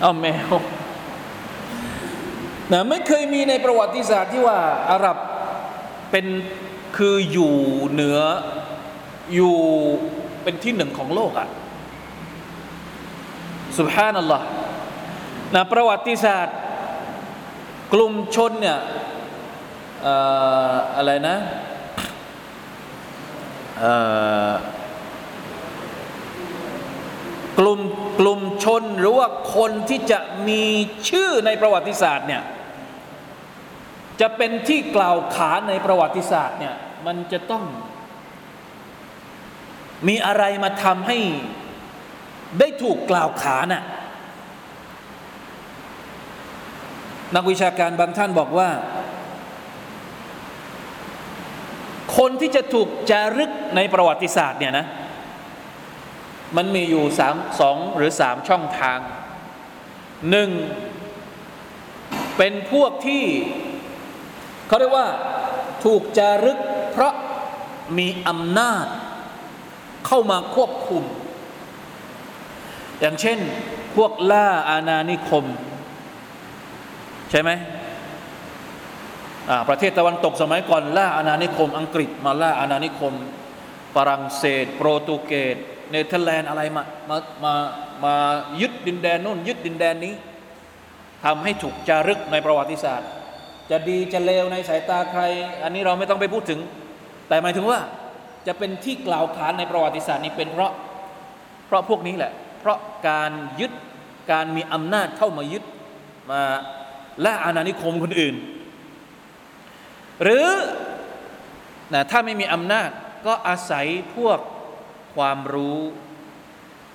[0.00, 0.52] เอาแมว
[2.72, 4.58] นะไม่เคยมีในประวัติศาสตร์ที่ว่า
[4.90, 5.16] อาหรับ
[6.10, 6.26] เป็น
[6.96, 7.54] คืออยู่
[7.90, 8.18] เหนือ
[9.34, 9.56] อยู่
[10.42, 11.48] เป็นที่หนึ่งของโลกอะ่ะ
[13.78, 14.46] สุบฮานัลลอฮ์
[15.54, 16.56] นะประวัติศาสตร์
[17.92, 18.78] กลุ่มชนเนี่ย
[20.96, 21.36] อะไรนะ
[27.58, 27.80] กลุ่ม
[28.20, 30.18] กลุ่มชนหรือว่าคนที่จะ
[30.48, 30.62] มี
[31.08, 32.42] ชื่อในประวัติศาสตร์เนี่ย
[34.20, 36.74] จะเป็นที่กล่าวขานในประวัติศาสตร์เนี่ย
[37.06, 37.64] มันจะต้อง
[40.08, 41.18] มีอะไรมาทำให้
[42.58, 43.82] ได้ถูกกล่าวขานน่ะ
[47.34, 48.68] นักวิชาการบางท่านบอกว่า
[52.16, 54.86] คนที่จะถูกจารึกในประวัติศาสตร์เนี่ยนะ
[56.56, 58.98] มันมีอยู่สามสองหรือสามช่องทาง
[60.30, 60.50] หนึ่ง
[62.36, 63.24] เป็นพวกที่
[64.68, 65.08] เขาเรียกว่า
[65.84, 66.58] ถูกจารึก
[66.92, 67.14] เพราะ
[67.98, 68.86] มีอำนาจ
[70.06, 71.04] เข้ามาควบคุม
[73.00, 73.38] อย่างเช่น
[73.96, 75.44] พวกล่าอาณานิคม
[77.30, 77.50] ใช่ไหม
[79.68, 83.14] ประเทศตะวันตกสมัยก่อนล่าอาณานิคมอังกฤษมาล่าอาณานิคม
[83.94, 85.56] ฝรั่งเศส โปรตุเกส
[85.90, 87.54] เนเธอร์แลนด์อะไรมามามา
[88.04, 88.14] มา
[88.60, 90.14] ยึดดินแดนนู่นยึดดินแดนนี้
[91.24, 93.08] ทำให้ถูกจารึกในประวัติศาสตร์
[93.70, 95.22] จะดีจะเลวในสายตาใคร
[95.64, 96.60] อันนี้เราไม่ต้องไปพูดถึง
[97.28, 97.78] แต่หมายถึงว่า
[98.46, 100.72] จะเป็นที่กล่าวขานในประวัติศาสตร์นี้เป็นเพราะ
[101.66, 103.72] เพราะพวกนี้แหละ เพราะการยึด
[104.32, 105.64] การมีอำนาจเข้ามายึด
[106.30, 106.42] มา
[107.22, 108.36] และอาณานิคมคนอื่น
[110.22, 110.48] หรือ
[111.92, 112.90] นะถ้าไม่มีอำนาจ
[113.26, 114.38] ก็อาศัยพวก
[115.14, 115.78] ความรู้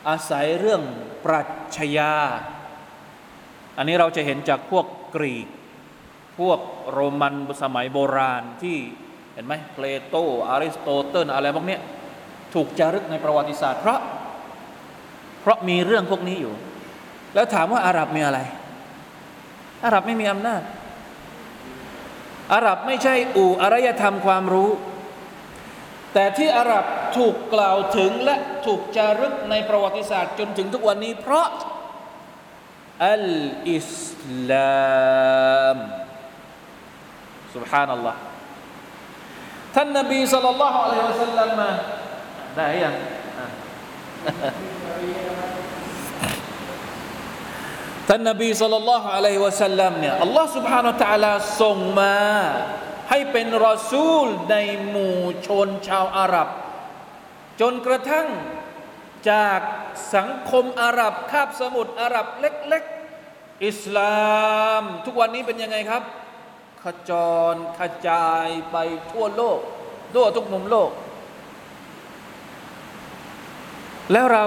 [0.10, 0.82] อาศัยเรื่อง
[1.26, 1.42] ปรั
[1.78, 2.14] ชญา
[3.78, 5.48] อันนี้เราจะเห็นจากพวกกรีก
[6.40, 6.60] พวก
[6.92, 8.78] โรมันสมัยโบราณที่
[9.34, 10.16] เห็นไหมเพลโต
[10.50, 11.78] อาริสโตเติลอะไรพวกนี้
[12.54, 14.00] ถูกจารึกในประวัติศาสตร์เพราะ
[15.42, 16.54] เพราะมีเรื่องพวกนี้อยู่
[17.34, 18.40] แล้วถามว่าอาหรับมีอะไร
[19.85, 20.63] อาหรับไม่มีอำนาจ
[22.55, 24.71] อาหรับไม่ใช่อู่อารยธรรมความรู้
[26.15, 26.85] แต่ที่อาหรับ
[27.17, 28.37] ถูกกล่าวถึงและ
[28.67, 31.49] ถูกจารึกในประวัติศาสตร์ จนถึงทุกวันนี้ เพราะ
[33.07, 33.27] อัล
[33.73, 33.95] อิส
[34.51, 35.79] ลาม
[37.55, 38.17] سبحان الله
[39.75, 41.71] ท่านนบีสัลลัลลอฮุอะลัยฮิวะสัลลัมมา
[42.57, 42.95] ได้ยัง
[48.11, 52.17] ท่านนบีสุลต่านละฮ์อะลัยฮิวะสัลลัมเนี่ยอัลลอฮ์ سبحانه และ تعالى ส่งมา
[53.11, 54.57] ให้เป็นรอซูลใน
[54.89, 56.49] หมู่ชนชาวอาหรับ
[57.61, 58.29] จนกระทั่ง
[59.31, 59.61] จาก
[60.15, 64.21] สังคมอาหรับคาบสมุทรอาหรับเล็กๆ อิสลา
[64.81, 66.03] ม ทุกวันนี้เป็นยังไงครับ
[66.83, 67.13] ขจ
[67.53, 68.77] รกระจายไป
[69.13, 69.61] ทั่วโลก
[70.15, 70.91] ทั่วทุกมุมโลก
[74.13, 74.45] แล้วเรา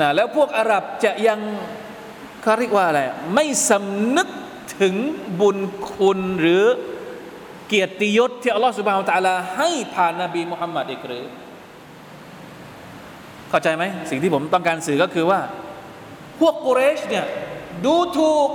[0.00, 1.40] นะแล้วพวกอาหรับจะยัง
[2.41, 3.01] เขาเรียกว่าอะไร
[3.35, 4.27] ไม่สำนึก
[4.79, 4.95] ถึง
[5.39, 5.57] บุญ
[5.89, 6.63] คุณหรือ
[7.67, 11.25] เกียรติยศที่อัลลอฮฺสุบฮานตะลาให้ผ่านนบีมุฮัมมัดอีกหรือ
[13.49, 15.39] เข้าใจไหมสิ่งที่ผมต้องการสื่อก็คือว่า
[16.39, 17.25] พวกกุเรชเนี่ย
[17.85, 18.49] ดูถูก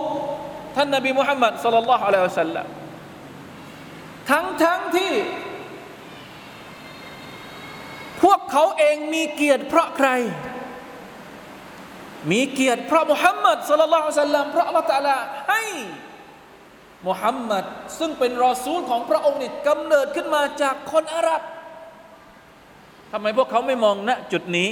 [0.77, 2.66] ท่านนบีมุฮัมมัดสุลลัลลอฮุอะลัยฮิวสัลลัม
[4.31, 5.12] ทั้งทั้งที่
[8.23, 10.09] พวกเขาเองมีเกียรติเพราะใคร
[12.31, 15.17] มีเกียรติเพราะมุฮัมมัดสุลลัลสัลลัมพระอัลลอฮฺตะลา
[15.51, 15.65] ให้
[17.09, 17.65] มุฮัมมัด
[17.99, 21.41] ซึ่งเป็นรอซูลของพระองค์นี่กำเนิดขึ้นมาจากคนอาหรับ
[23.13, 24.69] ทำไมพวกเขาไม่มองณจุดนี้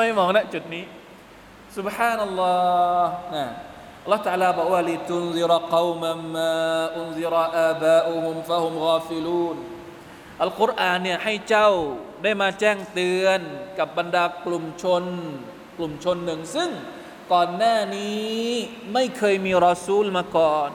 [0.00, 0.84] ไม่มองณจุดนี้
[1.76, 2.54] สุบฮานัลลอ
[3.04, 3.44] ฮ์นะ
[4.02, 6.54] อัลลอฮฺตะลาบอกว่าลิตุนซิรกาวมัมมา
[6.96, 9.56] อุนซิรอาบาอุฮุมฟะฮุมกาฟิลูน
[10.42, 11.70] อัลกุรอานเนี่ยให้เจ้า
[12.22, 13.40] ได้มาแจ้งเตือน
[13.78, 15.04] กับบรรดากลุ่มชน
[15.78, 16.70] กลุ่มชนหนึ่ง ซึ่ง
[17.32, 18.34] ก่อนหน้านี้
[18.94, 20.70] ไม่เคยมีรอซูลมาก่อน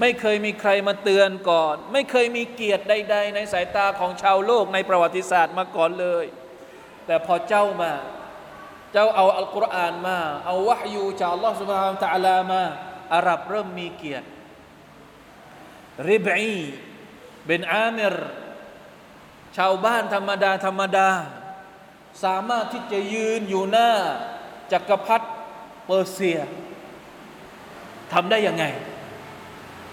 [0.00, 6.24] ไม่เคยมีใครมาเตือนก่อน ไม่เคยมีเกียรติใด ๆ ในสายตาของชาวโลกในประวัติศาสตร์มาก่อนเลย
[7.06, 7.92] แต่พอเจ้ามา
[8.92, 12.62] เจ้าเอาอัลกุรอานมา เอาวะฮยูจากอัลลอฮฺสุบฮานตะลามา
[13.14, 14.26] อาหรับเริ่มมีเกียรติ
[16.08, 16.58] ริบอี
[17.46, 18.14] เป็นอามิร
[19.56, 21.08] ชาวบ้านธรรมดาธรรมดา
[22.24, 23.90] สามารถที่จะยืนอยู่หน้า
[24.72, 25.26] จักรพรรดิ
[25.86, 26.38] เปอร์เซีย
[28.12, 28.64] ทำได้ยังไง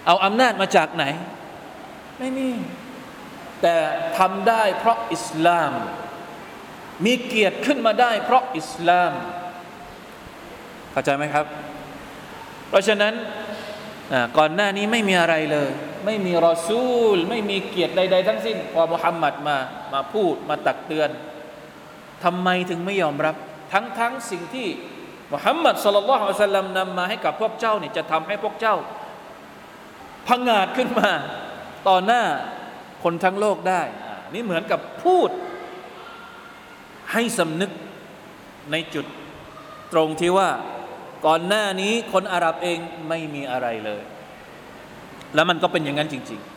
[0.06, 1.06] เอาอำนาจมาจากไหน
[2.20, 2.50] ไม่มี
[3.62, 3.76] แต่
[4.18, 5.72] ทำได้เพราะอิสลาม
[7.06, 9.12] มีเกียรติขึ้นมาได้ เพราะอิสลาม
[10.92, 11.46] เข้าใจไหมครับ
[12.70, 13.14] เพราะฉะนั้น
[14.38, 15.72] ก่อนหน้านี้ไม่มีอะไรเลย
[16.06, 19.58] ไม่มีรอซูล ไม่มีเกียรติใด ๆ ทั้งสิ้นพอมุฮัมมัดมา
[19.94, 21.10] มาพูดมาตักเตือน
[22.24, 23.36] ทำไมถึงไม่ยอมรับ
[23.74, 24.68] ทั้งทั้งสิ่งที่
[25.34, 28.76] มุฮัมมัดสุลลัลอฮุอะลัยฮิสลามนำมาให้กับพวกเจ้าเนี่ยจะทำให้พวกเจ้า
[30.28, 31.12] พังงาดขึ้นมา
[31.88, 32.24] ต่อหน้า
[33.04, 33.82] คนทั้งโลกได้
[34.34, 35.30] นี่เหมือนกับพูด
[37.14, 37.72] ให้สำนึก
[38.72, 39.06] ในจุด
[39.94, 40.50] ตรงที่ว่า
[41.26, 44.04] ก่อนหน้านี้คนอาหรับเองไม่มีอะไรเลย
[45.34, 46.57] แล้วมันก็เป็นอย่างนั้นจริง ๆ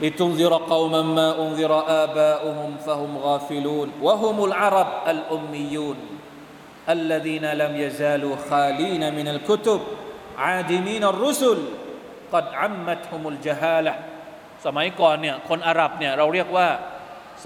[0.00, 1.72] لتنذر قوما ما أنذر
[2.04, 5.96] آباؤهم فهم غافلون وهم العرب الأميون
[6.88, 9.80] الذين لم يزالوا خالين من الكتب
[10.38, 11.58] عادمين الرسل
[12.32, 13.94] قد عمتهم الجهالة
[14.64, 16.68] สมัยก่อนเนี่ยคนอาหรับเนี่ยเราเรียกว่า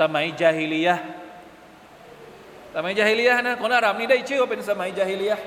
[0.00, 0.96] สมัยจาฮิลียะ
[2.74, 5.38] สมัยจาฮิลียะนะคนอาหรับนี่ได้ชื่อว่าเป็นสมัยจาฮิลียะ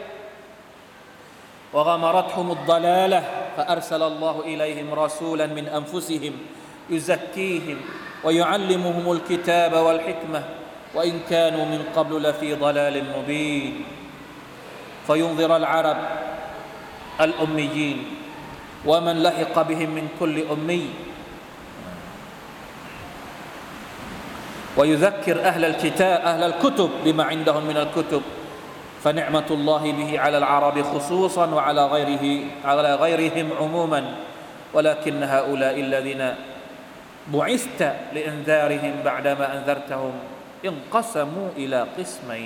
[1.73, 3.21] وغمرتهم الضلالة
[3.57, 6.33] فأرسل الله إليهم رسولا من أنفسهم
[6.90, 7.76] يزكيهم
[8.24, 10.42] ويعلمهم الكتاب والحكمة
[10.94, 13.84] وإن كانوا من قبل لفي ضلال مبين.
[15.06, 15.96] فينظر العرب
[17.20, 18.04] الأميين
[18.86, 20.86] ومن لحق بهم من كل أمي.
[24.76, 28.22] ويذكر أهل الكتاب أهل الكتب بما عندهم من الكتب.
[29.04, 34.14] فنعمة الله به على العرب خصوصا وعلى غيره على غيرهم عموما.
[34.74, 36.34] ولكن هؤلاء الذين
[37.34, 40.14] บุอิสตะลิอันซาริฮิมบะดามะอันซารตะฮุม
[40.66, 42.38] อินกัสมูอิลากิสมั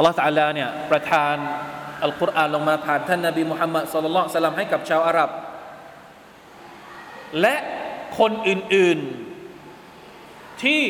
[0.00, 1.36] ลลอฮฺตาลาเนี่ยประทาน
[2.04, 5.30] อัลกุรอานลงมาผ่านท่านนบีมุฮัมมัดสุลลัลละสลัมให้กับชาวอาหรับ
[7.40, 7.56] และ
[8.18, 10.82] คนอื่นๆที่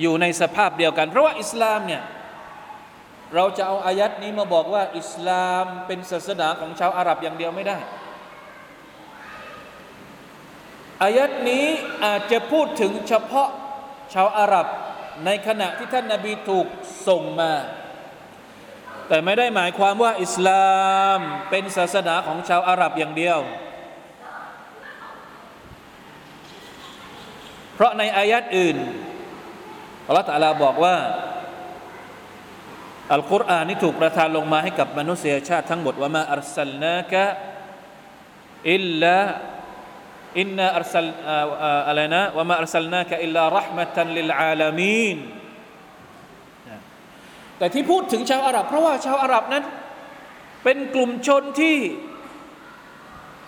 [0.00, 2.02] อยู่ในสภาพเดียวกัน เพราะว่าอิสลามเนี่ย
[3.34, 7.78] เราจะเอาอายัดนี้มาบอกว่าอิสลามเป็นศาสนาของชาวอาหรับอย่างเดียวไม่ได้
[11.02, 11.66] อายัดนี้
[12.04, 13.48] อาจจะพูดถึงเฉพาะ
[14.14, 14.66] ชาวอาหรับ
[15.24, 16.66] ในขณะที่ท่านนาบีถูก
[17.08, 17.52] ส่งมา
[19.08, 20.68] แต่ไม่ได้หมายความว่าอิสลา
[21.16, 21.18] ม
[21.50, 23.38] เป็นศาสนาของชาวอาหรับอย่างเดียว
[27.74, 28.76] เพราะในอายัดอื่น
[30.06, 30.96] อัลลอฮฺตะลาบอกว่า
[33.12, 37.24] อัลกุรอานนี่ถูกประทานลงมาให้กับมนุษยชาติทั้งหมดว่ามาอัลสลนากะ
[38.72, 39.18] อิลลา
[40.40, 41.08] อินนาอัลสล
[41.88, 45.18] อะไรนะว่ามาอัลสลนากะอิลลารหมะตันลิลอาลามีน
[47.58, 49.64] แต่ที่พูดถึงชาวอาหรับ เพราะว่าชาวอาหรับนั้น
[50.64, 51.78] เป็นกลุ่มชนที่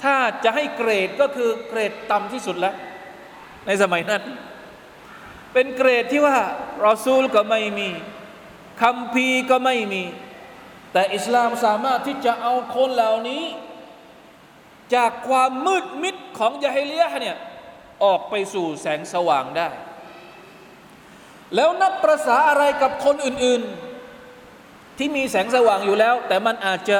[0.03, 2.75] ถ้าจะให้เกรดก็คือเกรดต่ำที่สุดแล้ว
[3.66, 4.22] ในสมัยนั้น
[5.53, 6.38] เป็นเกรดที่ว่า
[6.87, 7.90] รอซูลก็ไม่มี
[8.83, 10.05] คำพีก็ไม่มี
[10.92, 13.44] แต่อิสลามสามารถที่จะเอาคนเหล่านี้
[14.94, 17.37] จากความมืดมิดของยาฮิเลียเนี่ย
[18.05, 19.68] ออกไปสู่แสงสว่างได้
[21.55, 26.99] แล้วนับประษาอะไรกับคนอื่นๆ ที่มีแสงสว่างอยู่แล้ว แต่มันอาจจะ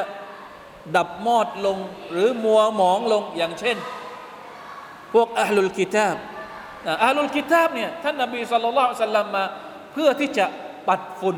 [0.95, 1.77] ดับมอดลง
[2.11, 3.77] หรือมัวหมองลงอย่างเช่น
[5.13, 6.15] พวกอัลลุลกิตาบ
[7.05, 9.43] อัลลุลกิตาบเนี่ยท่านนบีสุลต่านสัลลัมมา
[9.93, 10.45] เพื่อที่จะ
[10.87, 11.37] ปัดฝุ่น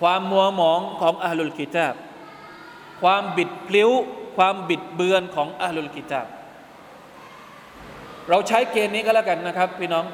[0.00, 1.94] ความมัวหมองของอัลลุลกิตาบ
[3.02, 3.90] ความบิดพลิ้ว
[4.38, 6.26] ความบิดเบือนของอัลลุลกิตาบ
[8.30, 10.06] เราใช้เกณฑ์นี้ก็แล้วกันนะครับ พี่น้อง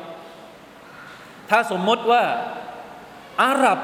[1.51, 2.23] ถ้าสมมติว่า
[3.43, 3.79] อาหรับ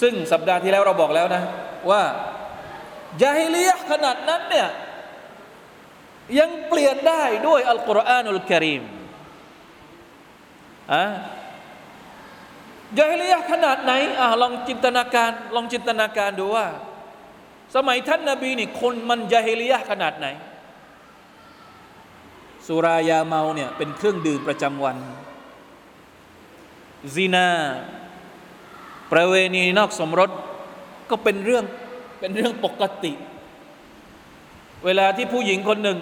[0.00, 1.42] ซึ่งสัปดาห์ที่แล้วเราบอกแล้วนะ
[1.90, 2.02] ว่า
[3.22, 4.68] ยาฮิลียขนาดนั้นเนี่ย
[6.38, 8.82] ยังเปลี่ยนได้ด้วยอัลกุรอานุลกิริม
[10.94, 11.04] อะ
[12.98, 16.66] ยาฮิลียขนาดไหนอะลองจินตนาการ ลองจินตนาการดูว่า
[17.74, 20.26] สมัยท่านนาบีนี่คนมันยาฮิลียขนาดไหน
[22.66, 24.96] สุรายาเมาเนี่ยเป็นเครื่องดื่มประจำวัน
[27.14, 27.48] ซีนา
[29.12, 30.30] ประเวณีนอกสมรส
[31.10, 31.64] ก็เป็นเรื่อง
[32.20, 33.12] เป็นเรื่องปกติ
[34.84, 35.98] เวลาที่ผู้หญิงคนหนึ่ง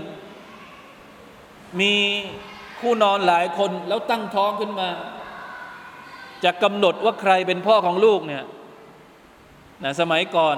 [1.81, 1.95] มี
[2.81, 4.89] คู่นอนหลายคนแล้วตั้งท้องขึ้นมา
[6.45, 8.45] จะกำหนดว่าใครเป็นพ่อของลูกเนี่ย
[9.85, 10.57] นะสมัยก่อน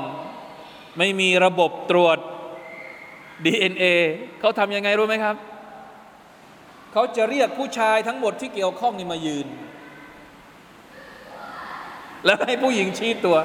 [0.98, 2.18] ไม่มีระบบตรวจ
[3.44, 3.84] DNA
[4.40, 5.36] เขาทำยังไงรู้ไหมครับ
[6.92, 9.46] เขาจะเรียกผู้ชายทั้งหมดที่เกี่ยวข้องนี่มายืน
[12.24, 13.36] แล้วให้ผู้หญิงชี้ตัว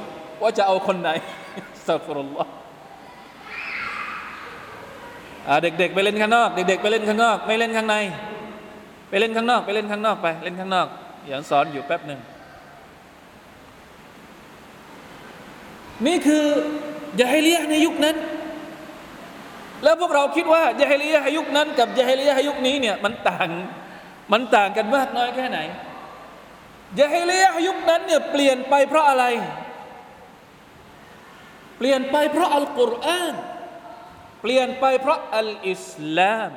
[0.42, 1.10] ว่าจะเอาคนไหน
[1.88, 2.52] สัฟรุลลอฮ์
[5.64, 7.96] เด็กๆไปเล่นข้างนอก เด็กๆไปเล่นข้างนอก ไม่เล่นข้างใน
[9.10, 10.88] ไปเล่นข้างนอกไปเล่นข้างนอกไป เล่นข้างนอก
[11.28, 12.20] อย่างสอนอยู่แป๊บหนึ่ง
[16.08, 16.46] นี่คือ
[17.21, 18.17] ยาฮิเลียในยุคนั้น
[19.83, 23.49] แล้วพวกเราคิดว่ายาฮิเลียยุคนั้น กับยาฮิเลียยุคนี้เนี่ยมันต่าง
[24.33, 25.59] มันต่างกันมากน้อยแค่ไหน
[27.01, 29.25] ยาฮิเลียยุคนั้นเนี่ยเปลี่ยนไปเพราะอะไร
[31.79, 33.35] เปลี่ยนไปเพราะอัลกุรอาน
[34.41, 36.53] เปลี่ยนไปเพราะอัลอิสลาม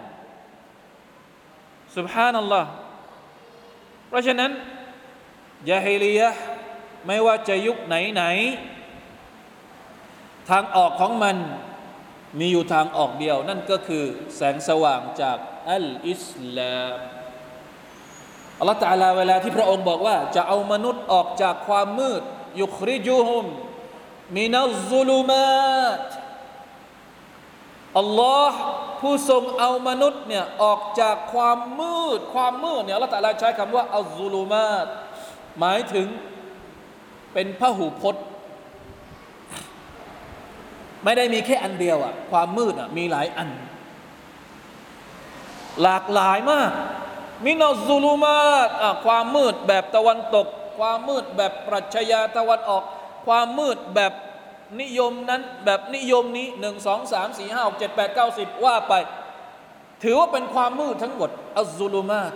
[1.95, 2.69] سبحان อัลลอฮ์
[4.07, 4.51] เพราะฉะนั้น
[5.71, 6.29] ยาฮิลียะ
[7.05, 8.23] ไม่ว่าจะยุคไหนไหน
[10.50, 11.36] ทางออกของมัน
[12.38, 14.04] มีอยู่ทางออกเดียว นั่นก็คือ
[14.36, 15.38] แสงสว่างจาก
[15.70, 16.98] อัลอิสลาม
[18.58, 22.22] อัลลอฮฺตาลาเวลาที่พระองค์บอกว่า จะเอามนุษย์ออกจากความมืด
[22.60, 23.44] ยุคริจูฮุม
[24.36, 26.02] มินัลซุลุมาต
[27.98, 28.58] อัลลอฮ์
[29.00, 34.86] ผู้ทรงเอามนุษย์เนี่ยออกจากความมืด ความมืดเนี่ยอัลลอฮฺตาลาใช้คำว่าอัลซุลุมาต
[35.58, 36.06] หมายถึง
[37.32, 38.26] เป็นพหูพจน์
[41.04, 43.48] ไม่ได้มีแค่อันเดียวอะความมืดอะมีหลายอัน
[45.82, 46.70] หลากหลายมาก
[47.44, 48.68] มินาซูลูมาต
[49.04, 50.46] ความมืดแบบตะวันตก
[50.78, 52.82] ความมืดแบบปรัชญาตะวันออก
[53.26, 54.12] ความมืดแบบ
[54.80, 58.94] นิยมนั้นแบบนิยมนี้หนึ่งสองสามสี่ห้าหกเจ็ดแปดเก้าสิบว่าไป
[60.02, 62.32] ถือว่าเป็นความมืดทั้งหมดอัซูลูมาต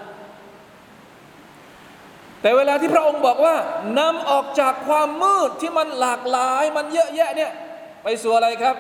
[2.41, 3.57] แต่เวลาที่พระองค์บอกว่า
[3.99, 7.53] นำออกจากความมืดที่มันหลากหลายมันเยอะแยะเนี่ย
[8.09, 8.77] ไปสู่อะไรครับ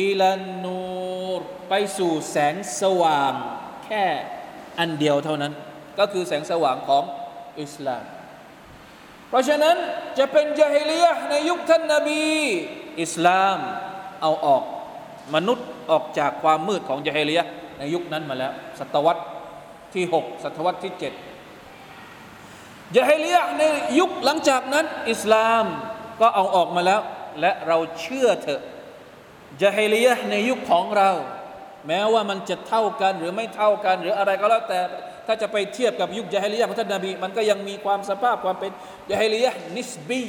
[0.00, 3.32] อิลันนูรไปสู่แสงสว่าง
[3.84, 4.04] แค่
[4.78, 5.52] อันเดียวเท่านั้น
[5.98, 7.04] ก็คือแสงสว่างของ
[7.62, 8.04] อิสลาม
[9.28, 9.76] เพราะฉะนั้น
[10.18, 12.24] จะเป็นยาฮิลียในยุคท่านนาบี
[13.02, 13.58] อิสลาม
[14.22, 14.62] เอาออก
[15.34, 17.40] มนุษย์ออกจากความมืดของยาฮิลีย
[17.78, 19.22] ในยุคนั้นมาแล้ว ศตวรรษ
[19.94, 20.92] ที่ 6 ศตวรรษที่
[21.78, 23.62] 7ยาฮิลียใน
[23.98, 25.64] ยุคหลังจากนั้น อิสลาม
[26.20, 27.02] ก็เอาออกมาแล้ว
[27.40, 28.62] และเราเชื่อเถอะ
[29.62, 31.10] ยาฮิลียะในยุคของเรา
[31.86, 34.80] แม้ว่ามันจะเท่ากันหรือไม่เท่ากัน หรืออะไรก็แล้วแต่
[35.26, 38.72] ถ้าจะไปเทียบกับยุคยาฮิลียะของท่านนบีมันก็ยังมีความสภาพความเป็น
[39.10, 40.24] ยาฮิลียะ نسبي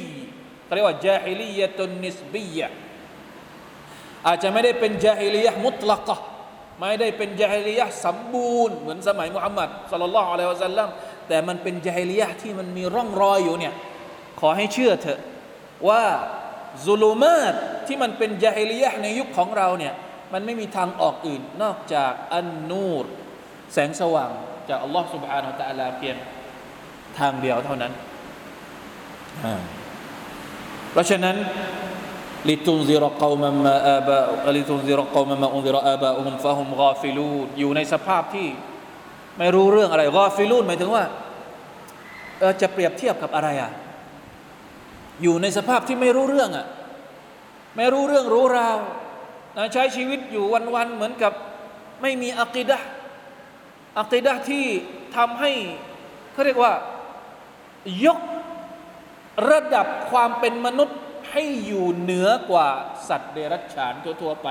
[0.74, 2.68] เรียกว่า جاهلية نسبية
[4.26, 6.18] อาจจะไม่ได้เป็นجاهلية مطلقة
[6.80, 10.88] ไม่ได้เป็นยาฮิลียะสมบูรณ์เหมือนสมัยมุฮัมมัด صلى الله عليه وسلم
[11.28, 13.74] แต่มันเป็นยาฮิลียะที่มันมีร่องรอยอยู่เนี่ย
[14.40, 15.20] ขอให้เชื่อเถอะ
[15.88, 16.02] ว่า
[16.85, 17.53] ซุลูมาต
[17.87, 19.93] ที่มันเป็นยาฮิลียะในยุคของเราเนี่ย
[20.33, 23.05] มันไม่มีทางออกอื่น นอกจากอันนูร
[23.73, 24.31] แสงสว่าง
[24.69, 26.15] จากอัลลอฮ์ سبحانه และ تعالى เพียง
[27.19, 27.93] ทางเดียวเท่านั้น
[30.91, 31.35] เพราะฉะนั้น
[32.49, 34.25] لتنذر قوما ما آباء
[34.57, 38.47] لتنذر قوما ما أنذر آباؤهم فهم غافلون อยู่ในสภาพที่
[39.37, 41.03] ไม่รู้เรื่องอะไรกอฟิลูนหมายถึงว่า
[42.39, 43.71] เออจะเปรียบเทียบกับอะไรอ่ะ
[45.22, 46.66] อยู่ในสภาพที่ไม่รู้เรื่องอะ
[47.76, 48.78] ไม่รู้เรื่องรู้ราว
[49.56, 50.44] นะใช้ชีวิตอยู่
[50.74, 51.32] วันๆเหมือนกับ
[52.02, 52.78] ไม่มีอักิดะ
[54.00, 54.64] อักิดะที่
[55.16, 55.50] ทำให้
[56.32, 56.72] เขาเรียกว่า
[58.06, 58.18] ยก
[59.50, 60.98] ระดับความเป็นมนุษย์
[61.30, 62.68] ให้อยู่เหนือกว่า
[63.08, 64.48] สัตว์เดรัจฉานทั่วๆไป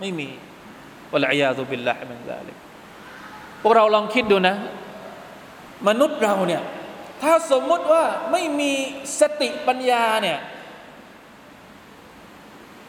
[0.00, 0.28] ไม่มี
[1.12, 2.56] วะลัยยาตุบิลลาฮิมินซาลิก
[3.62, 4.56] พวกเราลองคิดดูนะ
[5.88, 6.62] มนุษย์เราเนี่ย
[7.23, 8.73] ถ้าสมมติว่าไม่มี
[9.19, 10.39] สติปัญญาเนี่ย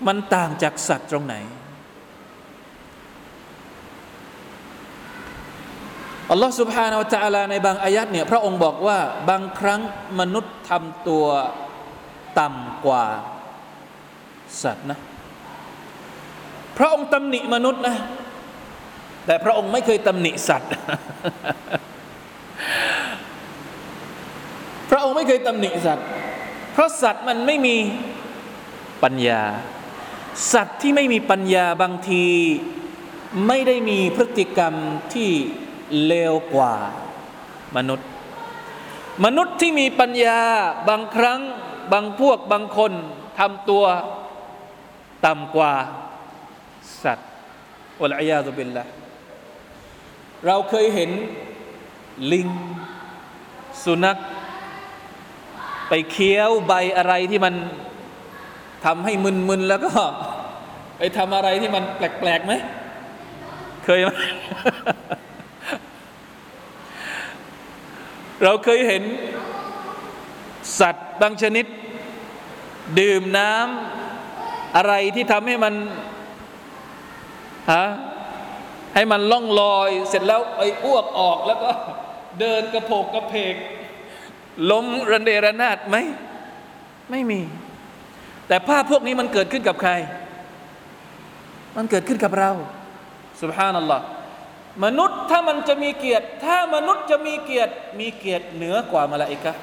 [0.07, 1.35] มันต่างจากสัตว์ตรงไหน
[6.31, 8.99] อัลลอฮ์ سبحانه และ تعالى ในบางอายัดเนี่ยพระองค์บอกว่า
[9.31, 9.81] บางครั้ง
[10.21, 11.27] มนุษย์ทำตัว
[12.41, 13.05] ต่ำกว่า
[14.63, 14.99] สัตว์นะ
[16.79, 17.97] พระองค์ตำหนิมนุษย์นะ
[19.27, 20.71] แต่พระองค์ไม่เคยตำหนิสัตว์
[24.90, 26.08] พระองค์ไม่เคยตำหนิสัตว์
[26.74, 27.76] เพราะสัตว์มันไม่มี
[29.04, 29.42] ปัญญา
[30.54, 32.26] สัตว์ที่ไม่มีปัญญาบางที
[33.48, 34.74] ไม่ได้มีพฤติกรรม
[35.14, 35.30] ที่
[36.06, 36.76] เลวกว่า
[37.76, 38.08] มนุษย์
[39.26, 40.40] มนุษย์ที่มีปัญญา
[40.90, 41.40] บางครั้ง
[41.94, 42.92] บางพวกบางคน
[43.40, 43.86] ทำตัว
[45.26, 45.74] ต่ำกว่า
[47.04, 47.30] สัตว์
[48.02, 48.84] อัลอยาตุบิลละ
[50.46, 51.12] เราเคยเห็น
[52.32, 52.48] ลิง
[53.84, 54.18] สุนัข
[55.96, 57.54] ไปเคี้ยวใบอะไรที่มัน
[58.86, 59.92] ทำให้มึนๆแล้วก็
[60.98, 62.54] ไปทำอะไรที่มันแปลกๆไหม
[63.84, 64.10] เคยไหม
[68.44, 69.04] เราเคยเห็น
[70.80, 71.66] สัตว์บางชนิด
[73.00, 75.74] ดื่มน้ำอะไรที่ทำให้มัน
[77.74, 77.86] ฮะ
[78.96, 81.70] ให้มันล่องลอย เสร็จแล้วไออ้วกออกแล้วก็
[82.40, 83.56] เดินกระโผกกระเพก
[84.72, 85.96] ล้มระเนระนาดไหม
[87.12, 87.42] ไม่มี
[88.48, 89.92] แต่ภาพพวกนี้มันเกิดขึ้นกับใคร
[91.78, 92.52] มันเกิดขึ้นกับเรา
[93.42, 94.06] สุบฮานัลลอฮ์
[94.86, 99.54] มนุษย์ถ้ามันจะมีเกียรติ ถ้ามนุษย์จะมีเกียรติ มีเกียรติเหนือกว่ามาลาอิกะ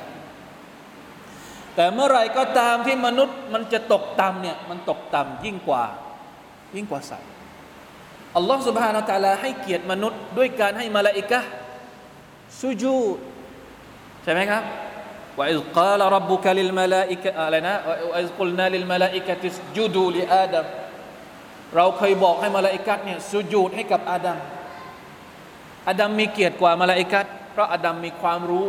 [1.75, 5.85] แต่เมื่อไรก็ตามที่มนุษย์มันจะตกต่ำเนี่ยมันตกต่ำยิ่งกว่า
[6.77, 7.31] ยิ่งกว่าสัตว์
[8.37, 11.41] อัลลอฮ์สุบฮานะตะลาให้เกียรติมนุษย์ ด้วยการให้มาลาอิกะ
[12.61, 13.19] สุญูด
[14.25, 14.63] ใช่ไหมครับ
[15.39, 20.67] ว่าอิกาลรับบุคลิลมาลาอิกะอะไรนะว่าอิกุลนาลิลมาลาอิกะติสจูดูลิอาดัม
[21.77, 24.39] เราเคยบอกให้มาลาอิกัตเนี่ยสุญูดให้กับอาดัม
[25.89, 28.67] อาดัมมีเกียรติกว่ามาลาอิกัตเพราะอาดัมมีความรู้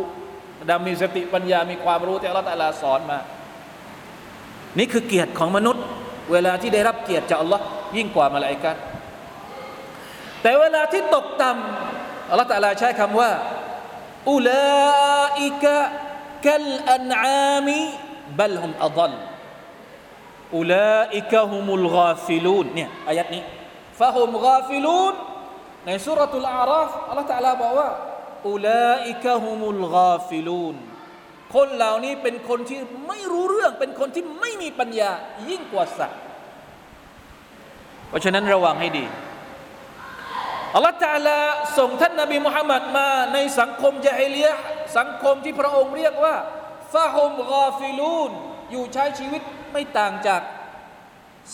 [0.60, 3.18] อาดัมมีสติปัญญามีความรู้ที่อัลลอฮฺสอนมา
[4.78, 5.84] นี่คือเกียรติของมนุษย์
[6.32, 7.64] เวลาที่ได้รับเกียรติจากอัลลอฮ์
[7.96, 8.76] ยิ่งกว่ามาลาอิกัต
[10.42, 13.30] แต่เวลาที่ตกต่ำอัลลอฮฺใช้คำว่า
[14.30, 17.78] أولئك كالأنعام
[18.38, 19.12] บัลฮุมอัลล
[20.56, 23.42] อุลาอิกะฮุมุลกาฟิลูนเนี่ยอายัดนี้
[24.00, 25.14] ฟะฮุมกาฟิลูน
[25.86, 27.90] ในสุรทูลอาราฟอัลลอฮฺตะลาบอกว่า
[28.48, 30.76] อุลาอิกะฮุมุลกาฟิลูน
[31.54, 35.10] คนเหล่านี้เป็นคนที่ไม่รู้เรื่อง เป็นคนที่ไม่มีปัญญา
[35.48, 36.20] ยิ่งกว่าสัตว์
[38.08, 39.04] เพราะฉะนั้นระวังให้ดี
[40.74, 41.38] อัลลอฮฺ تعالى
[41.78, 44.48] ส่งท่านนบีมุฮัมมัดมาในสังคมยาฮิลียะ
[44.98, 46.36] สังคมที่พระองค์เรียกว่า
[46.92, 48.30] ฟะฮุมกาฟิลูน
[48.70, 49.42] อยู่ใช้ชีวิต
[49.72, 50.42] ไม่ต่างจาก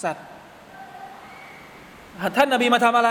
[0.02, 0.26] สัตว์
[2.36, 3.10] ท่านนบีมาทำอะไร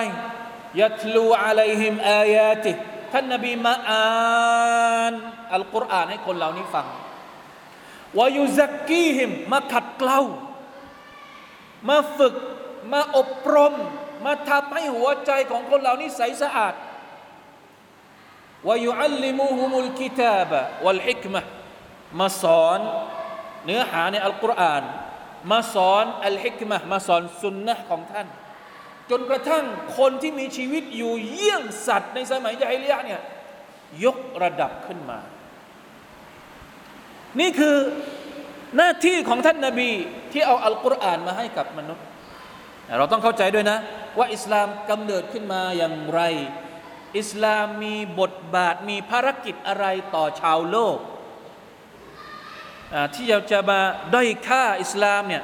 [0.82, 2.72] ยัตลูอะลัยฮิมอายาติ
[3.14, 5.14] ท่านนบีมาอ่าน
[5.54, 6.88] อัลกุรอานให้คนเหล่านี้ฟัง
[8.18, 10.20] วายุซักกีฮิมมาขัดเกลา
[11.90, 12.36] มาฝึก
[12.94, 13.74] มาอบรม
[14.26, 16.74] มาทำให้หัวใจของคนเหล่านี้ใสสะอาด
[18.68, 21.42] วายุอัลลิมูฮุมุลกิตาบะวัลฮิกมะ
[22.20, 22.80] มาสอน
[23.66, 24.84] เนื้อหาในอัลกุรอาน
[25.52, 28.28] มาสอนอัลฮิกมะมาสอนสุนนะของท่าน
[29.10, 29.66] จนกระทั่ง
[29.98, 33.22] คนที่มีชีวิตอยู่เยี่ยงสัตว์ในสมัยยาฮิลียเนี่ย
[34.04, 35.20] ยกระดับขึ้นมา
[37.40, 37.78] นี่คือ
[38.78, 39.90] หน้าที่ของท่านนาบี
[40.32, 42.06] ที่เอาอัลกุรอานมาให้กับมนุษย์
[42.98, 43.78] เราต้องเข้าใจด้วยนะ
[44.18, 46.22] ว่าอิสลามกำเนิดขึ้นมาอย่างไร
[47.20, 49.86] อิสลามมีบทบาทมีภารกิจอะไร
[50.16, 50.98] ต่อชาวโลก
[53.16, 53.80] ที่เราจะมา
[54.16, 55.44] ด้อยค่าอิสลามเนี่ย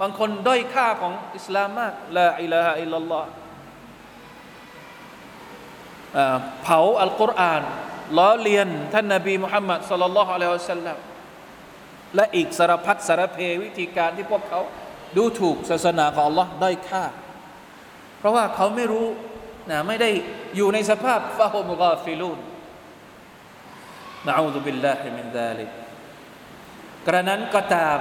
[0.00, 3.28] บางคนด้อยค่าของอิสลามมากละอิลาฮะอิลลัลลอฮ์
[6.62, 7.62] เผาอัลกุรอาน
[8.18, 10.96] ล้อเลียนท่านนบีมุฮัมมัดสัลลัลลอฮุอะลัยฮิวะสัลลัม
[12.16, 14.60] และอีกสารพัดสารเพวิธีการที่พวกเขา
[15.16, 17.04] ดูถูกศาสนาของ Allah ด้อยค่า
[18.18, 19.06] เพราะว่าเขาไม่รู้
[19.70, 20.10] นะไม่ได้
[20.56, 22.38] อยู่ในสภาพفهم غافلون
[24.26, 25.70] نعوذ بالله من ذلك
[27.06, 27.98] กระนั้นก็ตาม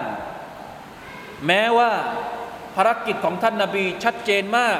[1.47, 1.91] แม้ว่า
[2.75, 4.79] ภารกิจของท่านนาบีชัดเจนมาก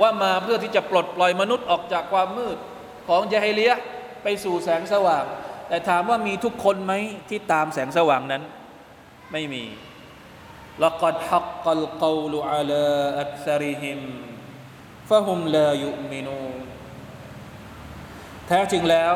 [0.00, 2.56] ว่ามาเพื่อที่จะปลดปล่อยมนุษย์ออกจากความมืด
[3.08, 3.72] ของجاهلية
[4.22, 5.24] ไปสู่แสงสว่าง
[5.68, 6.92] แต่ถามว่ามีทุกคนไหม
[7.28, 8.42] ที่ตามแสงสว่างนั้น
[9.32, 9.64] ไม่มี
[10.79, 12.85] لقد حق القول على
[13.23, 13.99] أكثرهم
[15.09, 16.55] فهم لا يؤمنون
[18.47, 19.15] แท้จริงแล้ว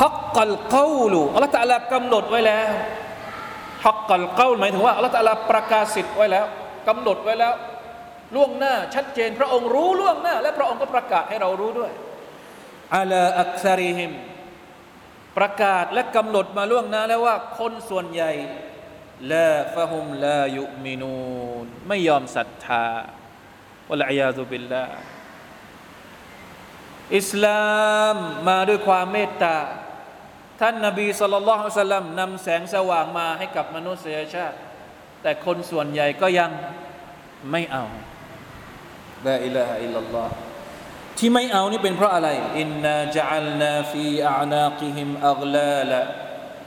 [0.00, 2.70] ฮักกัลกาลูอัลลอฮฺตะลากำหนดไว้แล้ว
[3.86, 6.46] ฮักกัลกาลหมายถึงว่าอัลลอฮฺตะลาประกาศสิทธิ์ไว้แล้ว
[6.88, 7.54] กำหนดไว้แล้ว
[8.34, 11.92] ล่วงหน้าชัดเจน พระองค์รู้ล่วงหน้า และพระองค์ก็ประกาศให้เรารู้ด้วย
[12.96, 14.10] อาลาอักซาริฮิม
[15.37, 18.31] ประกาศและกำหนดมาล่วงหน้าแล้วว่าคนส่วนใหญ่
[19.31, 22.85] ลาฟะฮุมลายุมินูนไม่ยอมศรัทธา
[23.89, 24.85] วะลัยาซุบิลลา
[27.17, 27.61] อิสลา
[28.13, 28.15] ม
[28.47, 29.57] มาด้วยความเมตตา
[30.61, 34.57] ท่านนบีสุลต่านละฮ์สัลลัมนำแสงสว่างมาให้กับมนุษยชาติ
[35.21, 36.51] แต่คนส่วนใหญ่ก็ยัง
[37.51, 37.85] ไม่เอา
[39.27, 40.46] ลาอิลาฮะอิลลัลลอฮ์
[41.17, 45.91] ที่ไม่เอานี่เป็นเพราะอะไรอินนาจัลนาฟีอานากิฮิมอักลาล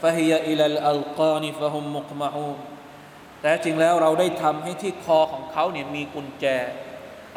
[0.01, 2.49] ฟะฮิยอิลัลอัลกานิฟะฮุมมุกมะฮู
[3.41, 6.45] แต่จริงแล้วเราได้ทำให้ที่คอของเขาเนี่ยมีกุญแจ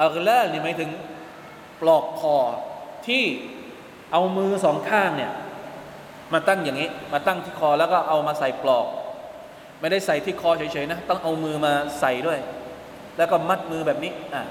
[0.02, 0.90] อักลาลนี่หมายถึง
[1.80, 2.36] ปลอกคอ
[3.06, 3.24] ที่
[4.12, 5.32] เอามือสองข้างเนี่ย
[6.32, 8.86] มาตั้งอย่างนี้ มาตั้งที่คอแล้วก็เอามาใส่ปลอก
[9.80, 12.38] ไม่ได้ใส่ที่คอเฉยๆนะ ต้องเอามือมาใส่ด้วย
[13.16, 14.42] แล้วก็มัดมือแบบนี้อะ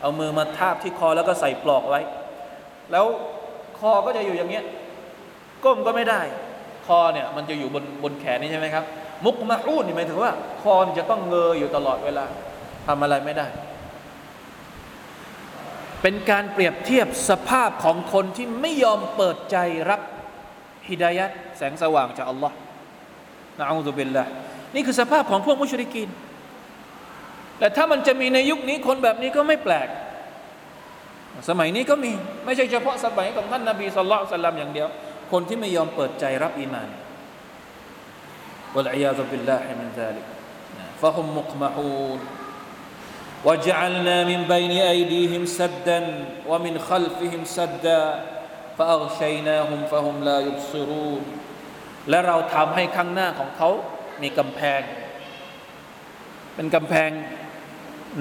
[0.00, 2.00] เอามือมาทาบที่คอแล้วก็ใส่ปลอกไว้
[2.92, 3.04] แล้ว
[3.78, 4.64] คอก็จะอยู่อย่างเงี้ย
[5.64, 6.20] ก้มก็ไม่ได้
[6.86, 8.84] คอเนี่ยมันจะอยู่บนบนแขนนี่ใช่ไหมครับ
[9.24, 10.32] มุกมาอูดนี่หมายถึงว่า
[10.62, 12.24] คอจะต้องเงยอยู่ตลอดเวลา
[12.86, 13.46] ทำอะไรไม่ได้
[16.02, 19.56] เป็นการเปรียบเทียบสภาพของคนที่ไม่ยอมเปิดใจ
[19.90, 20.00] รับ
[20.88, 22.56] هداية แสงสว่างจากอัลลอฮ์
[23.58, 24.24] نعوذ بالله
[24.74, 26.08] นี่คือสภาพของพวกمشركين
[27.59, 29.87] แต่ถ้ามันจะมีในยุคนี้คนแบบนี้ก็ไม่แปลก
[31.49, 32.11] สมัยนี้ก็มี
[32.45, 34.87] ไม่ใช่เฉพาะสมัยของท่านนาบีสุลต่านสัลลัมอย่างเดียว
[35.31, 36.89] คนที่ไม่ยอมเปิดใจรับอีมาน
[38.75, 40.25] วะลัยยาซุบิลลาฮิมินซาลิก
[41.01, 42.21] ฟะฮุมมุกมะฮูน
[43.47, 45.99] وجعلنا من بين أيديهم سدا
[46.47, 48.03] ومن خلفهم سدا
[48.77, 51.23] فأغشيناهم فهم لا يبصرون
[52.09, 53.69] และเราทำให้ข้างหน้าของเขา
[54.21, 54.81] มีกำแพง
[56.55, 57.09] เป็นกำแพง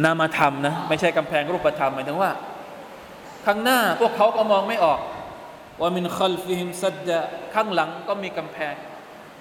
[0.04, 2.32] นามธรรมนะไม่ใช่กำแพงรูปธรรมหมายถึงว่า
[3.46, 5.00] ข้างหน้าพวกเขาก็มองไม่ออก
[5.82, 7.20] ว่ามินคัลฟิฮิมซัดดะ
[7.54, 8.74] ข้างหลังก็มีกำแพง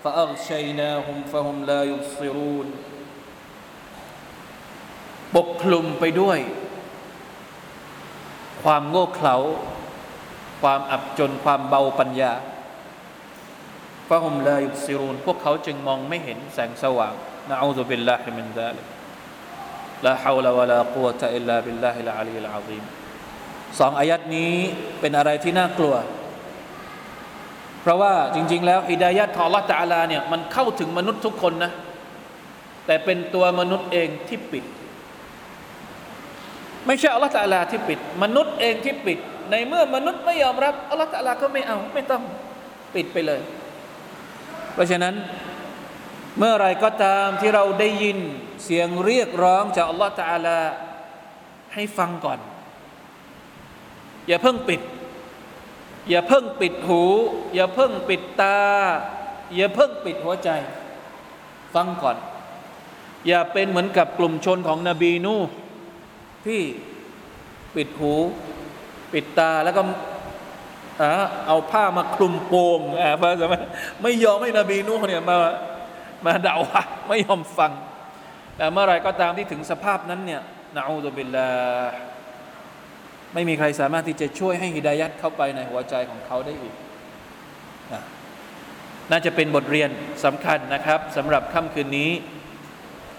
[0.03, 2.67] ฟาอัลชัยนาฮุมฟะฮุมลายุซิรูน
[5.37, 6.39] ปกคลุมไปด้วย
[8.63, 9.37] ความโง่เขลา
[10.63, 12.33] ความอับจนความเบาปัญญา
[14.09, 17.15] فهم لا يبصرون พวกเขาจึงมองไม่เห็นแสงสว่าง
[17.51, 18.94] نعوذ بالله من ذلك
[20.05, 22.83] لا حول ولا قوة إلا بالله العلي العظيم
[23.79, 24.55] สองอายัดนี้
[25.01, 25.95] เป็นอะไรที่น่ากลัว
[27.81, 31.73] เพราะว่าจริง ๆ แล้วهداية ของ Allah تعالى เนี่ยมันเข้าถึงมนุษย์ทุกคนนะ
[32.87, 34.65] แต่เป็นตัวมนุษย์เองที่ปิด
[36.87, 39.19] ไม่ใช่อัลลอฮฺตอาลาที่ปิด มนุษย์เองที่ปิด
[39.51, 42.23] ในเมื่อมนุษย์ไม่ยอมรับอัลลอฮฺตอาลาก็ไม่เอาไม่ต้อง
[42.95, 43.41] ปิดไปเลย
[44.75, 45.15] เพราะฉะนั้น
[46.39, 48.19] เมื่อไรก็ตามที่เราได้ยิน
[48.65, 50.59] เสียงเรียกร้องจากอัลลอฮฺตาลา
[51.75, 52.39] ให้ฟังก่อน
[54.29, 54.81] อย่าเพิ่งปิด
[56.11, 57.03] อย่าเพิ่งปิดหู
[57.55, 58.59] อย่าเพิ่งปิดตา
[59.57, 60.51] อย่าเพิ่งปิดหัวใจ
[61.75, 62.17] ฟังก่อน
[63.27, 65.35] อย่าเป็นเหมือนกับกลุ่มชนของนบีนู
[66.47, 66.61] ที่
[67.75, 68.15] ปิดหู
[69.13, 69.83] ปิดตาแล้วก็
[71.47, 73.63] เอาผ้ามาคลุมโปงอ่าพระสมัย
[74.03, 75.37] ไม่ยอมให้นบีนูเนี่ยมา
[76.27, 77.73] มาด่าวะไม่ยอมฟัง
[78.57, 80.43] แต่เมื่อไรก็ตามที่ถึงสภาพนั้นเนี่ย
[80.77, 81.51] นะอูซุบิลลา
[83.35, 86.75] ไม่มีใครสามารถที่จะช่วยให้ฮิดายัดเข้าไปในหัวใจของเขาได้อีก
[89.11, 89.91] น่าจะเป็นบทเรียน
[90.25, 92.11] สำคัญนะครับสำหรับค่ำคืนนี้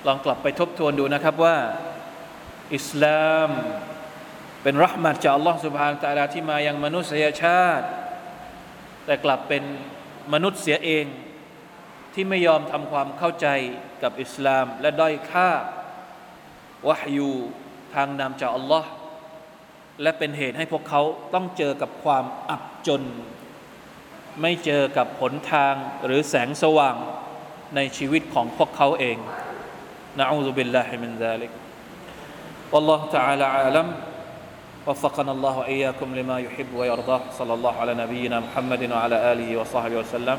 [0.08, 1.58] ลองกลับไปทบทวนดูนะครับว่า
[2.76, 3.50] อิสลาม
[4.64, 7.88] เป็นรหมัดจากอัลลอฮฺสุบฮานตะลาที่มายังมนุษยชาติ
[9.06, 9.64] แต่กลับเป็น
[10.34, 11.06] มนุษย์เสียเอง
[12.15, 13.47] ที่ไม่ยอมทำความเข้าใจ
[14.03, 15.51] กับอิสลาม และด้อยค่า
[16.89, 17.33] วะฮยู
[17.95, 18.91] ทางนำจากอัลลอฮ์
[20.03, 21.03] และเป็นเหตุให้พวกเขา
[21.35, 23.03] ต้องเจอกับความอับจน
[24.41, 26.97] ไม่เจอกับหนทางหรือแสงสว่าง
[27.77, 29.19] ในชีวิตของพวกเขาเอง
[30.19, 31.53] นะอูซุบิลลาฮิมินซาลิก
[32.73, 33.87] والله تعالى عالم
[34.87, 40.39] وفقنا الله وإياكم لما يحب ويرضاه صلى الله على نبينا محمد وعلى آله وصحبه وسلم